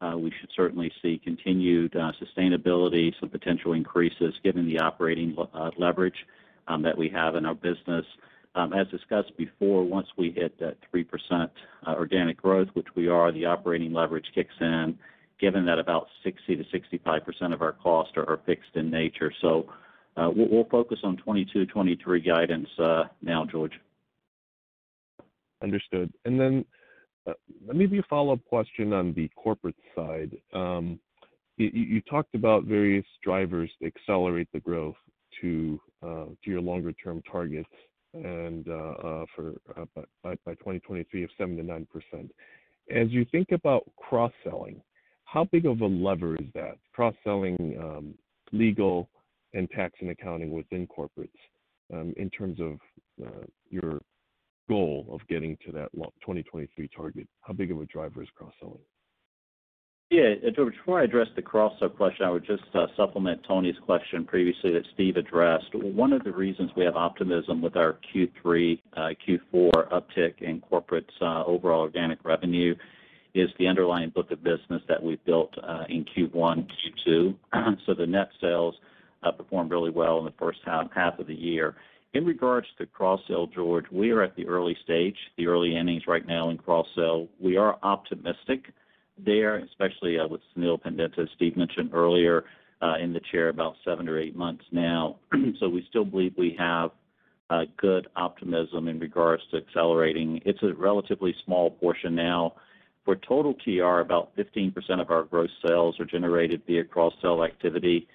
[0.00, 5.36] uh, we should certainly see continued sustainability, some potential increases given the operating
[5.76, 6.26] leverage
[6.66, 8.04] um, that we have in our business.
[8.54, 11.50] Um, as discussed before, once we hit that 3%
[11.86, 14.98] organic growth, which we are, the operating leverage kicks in,
[15.40, 19.32] given that about 60%-65% of our costs are fixed in nature.
[20.18, 23.72] Uh, we'll focus on 2022, 2023 guidance uh, now, George.
[25.62, 26.12] Understood.
[26.24, 26.64] And then
[27.28, 27.34] uh,
[27.72, 30.36] maybe a follow-up question on the corporate side.
[30.52, 30.98] Um,
[31.56, 34.94] you talked about various drivers to accelerate the growth
[35.40, 35.80] to
[36.44, 37.68] your longer term targets
[38.14, 41.86] and by 2023 of 7%-9%.
[42.94, 44.80] As you think about cross-selling,
[45.24, 46.78] how big of a lever is that?
[46.92, 48.14] Cross-selling um,
[48.52, 49.08] legal
[49.54, 51.30] and tax and accounting within corporates
[51.92, 52.78] um, in terms of
[53.24, 54.00] uh, your
[54.68, 57.26] goal of getting to that 2023 target.
[57.40, 58.78] How big of a driver is cross-selling?
[60.10, 60.34] Yeah.
[60.56, 64.84] Before I address the cross-sell question, I would just uh, supplement Toni's question previously that
[64.94, 65.74] Steve addressed.
[65.74, 71.12] One of the reasons we have optimism with our Q3, uh, Q4 uptick in corporate's
[71.20, 72.74] overall organic revenue
[73.34, 75.54] is the underlying book of business that we've built
[75.90, 76.66] in Q1,
[77.06, 77.36] Q2.
[77.86, 78.74] so The net sales
[79.24, 81.74] Uh, performed really well in the first half of the year.
[82.14, 86.24] In regards to cross-sell, George, we are at the early stage, the early innings right
[86.24, 87.26] now in cross-sell.
[87.40, 88.72] We are optimistic
[89.18, 92.44] there, especially uh, with Sunil Pandita, as Steve mentioned earlier,
[92.80, 95.16] uh, in the chair about seven or eight months now.
[95.58, 96.92] So we still believe we have
[97.76, 100.40] good optimism in regards to accelerating.
[100.44, 102.54] It's a relatively small portion now.
[103.04, 108.06] For total TR, about 15% of our gross sales are generated via cross-sell activity,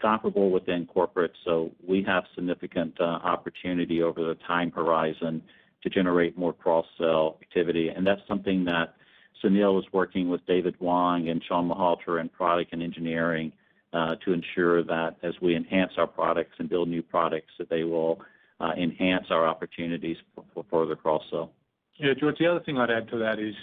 [0.00, 1.32] comparable within corporate.
[1.44, 5.42] So we have significant uh, opportunity over the time horizon
[5.82, 7.88] to generate more cross-sell activity.
[7.88, 8.94] And that's something that
[9.42, 13.52] Sunil is working with David Wong and Shawn Malhotra in product and engineering
[13.92, 17.84] uh, to ensure that as we enhance our products and build new products, that they
[17.84, 18.20] will
[18.60, 20.16] uh, enhance our opportunities
[20.54, 21.50] for further cross-sell.
[21.98, 23.54] Yeah, George, the other thing I'd add to that is,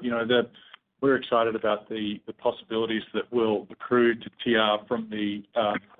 [0.00, 0.24] you know,
[1.04, 5.42] we're excited about the possibilities that will accrue to TR from the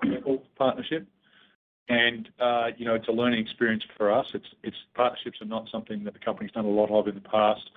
[0.01, 1.07] Pinnacle partnership.
[1.87, 4.25] Uh, you know, it's a learning experience for us.
[4.95, 7.69] Partnerships are not something that the company's done a lot of in the past.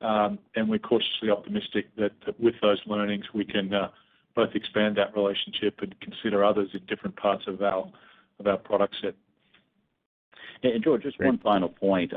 [0.00, 3.88] Um, and we're cautiously optimistic that with those learnings, we can uh,
[4.34, 9.14] both expand that relationship and consider others in different parts of our product set.
[10.62, 12.14] And George, just one final point.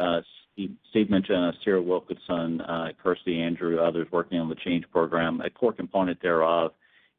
[0.56, 2.62] Steve mentioned uh, Sarah Wilkinson,
[3.02, 5.42] Kirsty Andrew, others working on the change program.
[5.42, 6.72] A core component thereof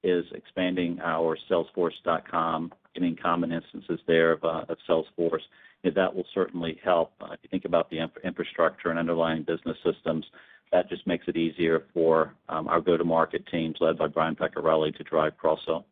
[0.05, 5.41] is expanding our salesforce.com, getting common instances there of uh, Salesforce.
[5.83, 7.13] That will certainly help.
[7.21, 10.25] If you think about the infrastructure and underlying business systems,
[10.73, 15.37] that just makes it easier for our go-to-market teams led by Brian Peccarelli to drive
[15.37, 15.85] cross-sell.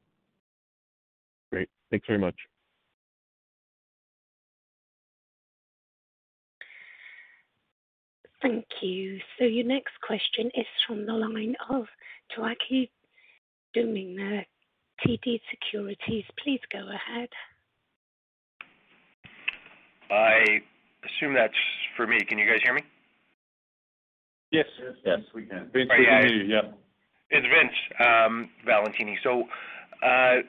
[1.51, 1.69] Great.
[1.91, 2.37] Thanks very much.
[8.43, 9.19] Thank you.
[9.39, 11.87] So your next question is from the line of
[12.37, 12.91] Towaki
[13.77, 14.45] Dumina,
[15.07, 16.25] TD Securities.
[16.43, 17.29] Please go ahead.
[20.11, 20.61] I
[21.05, 21.55] assume that's
[21.97, 22.19] for me.
[22.29, 22.83] Can you guys hear me?
[24.51, 24.67] Yes.
[25.07, 25.71] Yes, we can.
[25.73, 26.53] Vince, we can hear you.
[26.53, 26.73] Yeah.
[27.31, 27.73] It's Vince
[28.05, 29.19] um, Valentini.
[29.23, 29.45] So,
[30.05, 30.43] uh,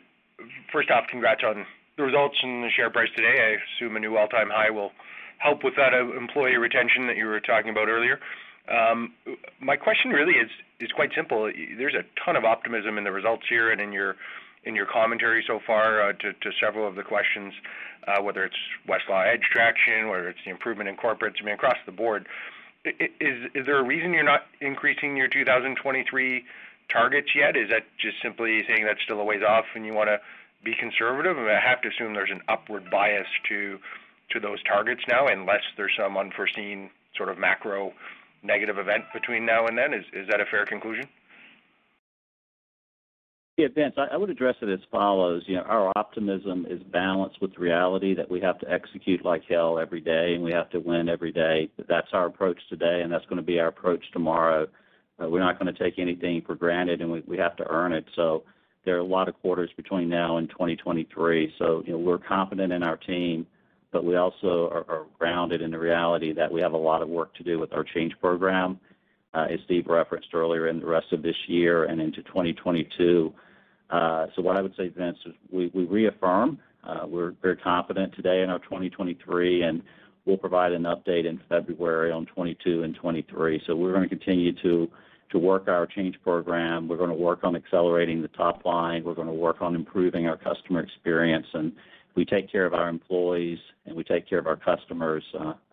[0.72, 1.66] First off, congrats on
[1.98, 3.38] the results and the share price today.
[3.40, 4.92] I assume a new all-time high will
[5.44, 8.20] help with that uh, employee retention that you were talking about earlier.
[8.70, 9.14] Um,
[9.60, 11.52] my question really is is quite simple.
[11.78, 14.16] There's a ton of optimism in the results here and in your
[14.64, 17.54] in your commentary so far uh, to several of the questions,
[18.08, 18.56] uh, whether it's
[18.88, 22.28] Westlaw Edge traction, whether it's the improvement in corporates, I mean, across the board.
[22.86, 26.46] Is there a reason you're not increasing your 2023
[26.90, 27.58] targets yet?
[27.58, 30.20] Is that just simply saying that's still a ways off and you wanna
[30.64, 31.38] be conservative?
[31.38, 33.80] I have to assume there's an upward bias to
[34.40, 37.94] those targets now, unless there's some unforeseen sort of macro
[38.44, 39.94] negative event between now and then.
[39.94, 41.08] Is is that a fair conclusion?
[43.56, 45.44] Yeah, Vince, I would address it as follows.
[45.46, 49.78] You know, our optimism is balanced with reality that we have to execute like hell
[49.78, 51.70] every day, and we have to win every day.
[51.88, 54.68] That's our approach today, and that's gonna be our approach tomorrow.
[55.22, 58.06] Uh, we're not gonna take anything for granted, and we, we have to earn it.
[58.16, 58.44] So
[58.86, 61.54] there are a lot of quarters between now and 2023.
[61.60, 63.46] So, you know, we're confident in our team,
[63.94, 67.34] but we also are grounded in the reality that we have a lot of work
[67.36, 68.80] to do with our change program,
[69.34, 73.34] uh, as Steve referenced earlier, in the rest of this year and into 2022.
[73.90, 78.42] Uh, so what I would say, Vince, is we reaffirm, uh, we're very confident today
[78.42, 79.84] in our 2023, and
[80.26, 83.62] we'll provide an update in February on 2022 and 2023.
[83.68, 84.90] So we're gonna continue to
[85.30, 86.88] to work our change program.
[86.88, 89.04] We're gonna work on accelerating the top line.
[89.04, 91.48] We're gonna work on improving our customer experience.
[91.54, 91.72] If
[92.16, 95.24] we take care of our employees and we take care of our customers,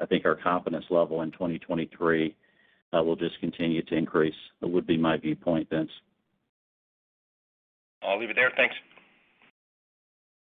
[0.01, 2.34] I think our confidence level in 2023
[2.93, 4.34] uh, will just continue to increase.
[4.61, 5.91] That would be my viewpoint, Vince.
[8.03, 8.53] I'll leave it there.
[8.57, 8.74] Thanks.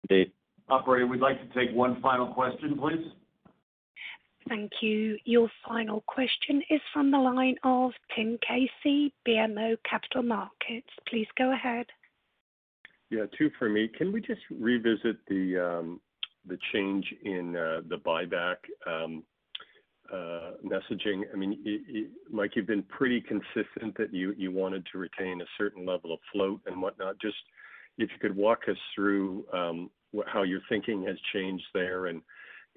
[0.09, 0.31] Indeed.
[0.69, 3.05] Operator, we'd like to take one final question, please.
[4.47, 5.17] Thank you.
[5.25, 10.89] Your final question is from the line of Tim Casey, BMO Capital Markets.
[11.07, 11.87] Please go ahead.
[13.09, 13.87] Yeah, two for me.
[13.87, 16.01] Can we just revisit the um
[16.47, 19.23] the change in uh, the buyback um,
[20.11, 21.23] uh, messaging?
[21.33, 26.13] I mean, Mike, you've been pretty consistent that you wanted to retain a certain level
[26.13, 27.19] of float and whatnot.
[27.21, 27.37] Just
[27.97, 29.89] if you could walk us through um,
[30.27, 32.21] how your thinking has changed there and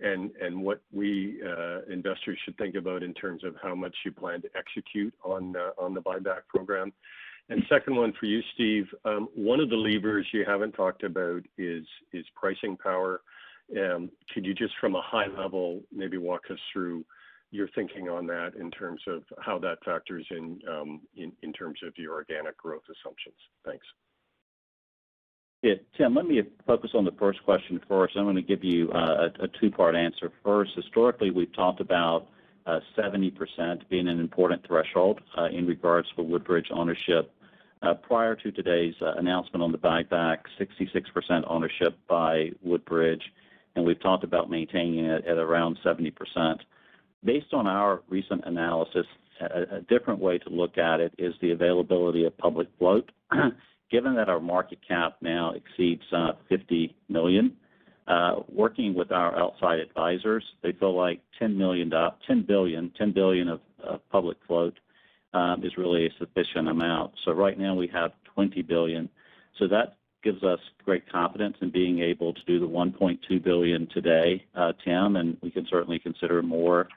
[0.01, 4.13] and and what we uh, investors should think about in terms of how much you
[4.13, 6.93] plan to execute on on the buyback program.
[7.69, 8.87] Second one for you, Steve.
[9.05, 11.87] Um, one of the levers you haven't talked about is
[12.35, 13.23] pricing power.
[13.73, 17.05] Um, could you just from a high level, maybe walk us through
[17.51, 20.27] your thinking on that in terms of how that factors
[20.71, 23.37] um, in in terms of your organic growth assumptions?
[23.65, 23.87] Thanks.
[25.63, 25.75] Yeah.
[25.97, 28.17] Tim, let me focus on the first question first.
[28.17, 30.31] I'm gonna give you uh, a two-part answer.
[30.45, 32.29] First, historically, we've talked about
[32.67, 37.33] uh, 70% being an important threshold uh, in regards to Woodbridge ownership.
[37.81, 43.23] Uh, prior to today's uh, announcement on the buyback, 66% ownership by Woodbridge,
[43.77, 46.13] and we've talked about maintaining it at around 70%.
[47.25, 49.07] Based on our recent analysis,
[49.41, 53.13] a different way to look at it is the availability of public float.
[53.93, 57.57] Given that our market cap now exceeds uh, $50 million,
[58.49, 61.93] working with our outside advisors, they feel like $10 billion
[63.49, 63.61] of
[64.11, 64.75] public float
[65.35, 67.13] Um, is really a sufficient amount.
[67.25, 69.11] So right now we have 20 billion.
[69.59, 74.45] So That gives us great confidence in being able to do the 1.2 billion today,
[74.55, 76.89] uh, Tim, and we can certainly consider more,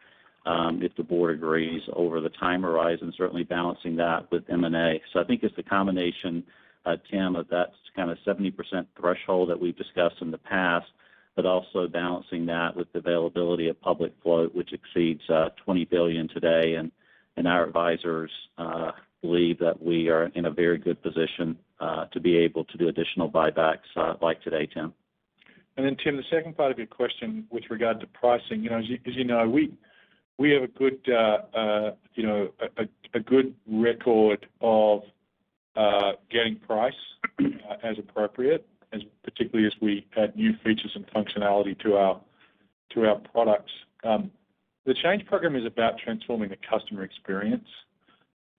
[0.45, 5.01] um, if the board agrees over the time horizon, certainly balancing that with M&A.
[5.13, 6.43] So I think it's the combination,
[6.85, 8.53] uh, Tim, of that kind of 70%
[8.99, 10.87] threshold that we've discussed in the past,
[11.35, 16.27] but also balancing that with the availability of public float, which exceeds uh, 20 billion
[16.27, 16.75] today.
[17.37, 22.19] And our advisors uh, believe that we are in a very good position uh, to
[22.19, 24.93] be able to do additional buybacks, uh, like today, Tim.
[25.77, 28.63] And then, Tim, the second part of your question with regard to pricing.
[28.63, 29.71] You know, as you know, we
[30.37, 32.49] we have a good you know,
[33.13, 35.03] a good record of
[36.29, 36.93] getting price
[37.83, 42.19] as appropriate, as particularly as we add new features and functionality to our,
[42.91, 43.71] to our products.
[44.03, 44.31] Um,
[44.85, 47.67] The change program is about transforming the customer experience.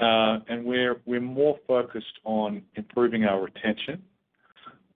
[0.00, 4.02] Uh, and we're we're more focused on improving our retention,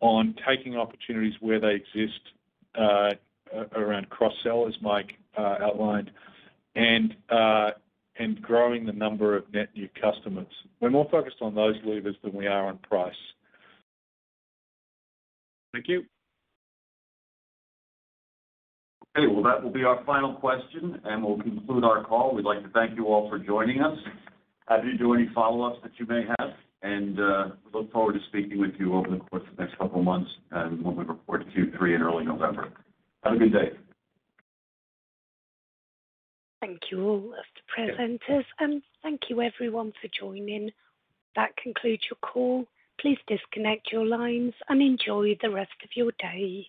[0.01, 2.21] on taking opportunities where they exist
[2.77, 3.11] uh,
[3.77, 6.11] around cross-sell, as Mike uh, outlined,
[6.75, 7.71] and uh,
[8.19, 10.47] and growing the number of net new customers.
[10.81, 13.15] We're more focused on those levers than we are on price.
[15.73, 16.05] Thank you.
[19.17, 19.27] Okay.
[19.27, 22.35] Well, that will be our final question, and we'll conclude our call.
[22.35, 23.97] We'd like to thank you all for joining us.
[24.69, 26.51] Happy to do any follow-ups that you may have,
[26.83, 30.01] and uh, look forward to speaking with you over the course of the next couple
[30.01, 32.73] of months, and when we report Q3 in early November.
[33.25, 33.71] Have a good day.
[36.61, 40.73] Thank you all of the presenters, and thank you everyone for joining.
[41.37, 42.67] That concludes your call.
[43.01, 46.69] Please disconnect your lines and enjoy the rest of your day.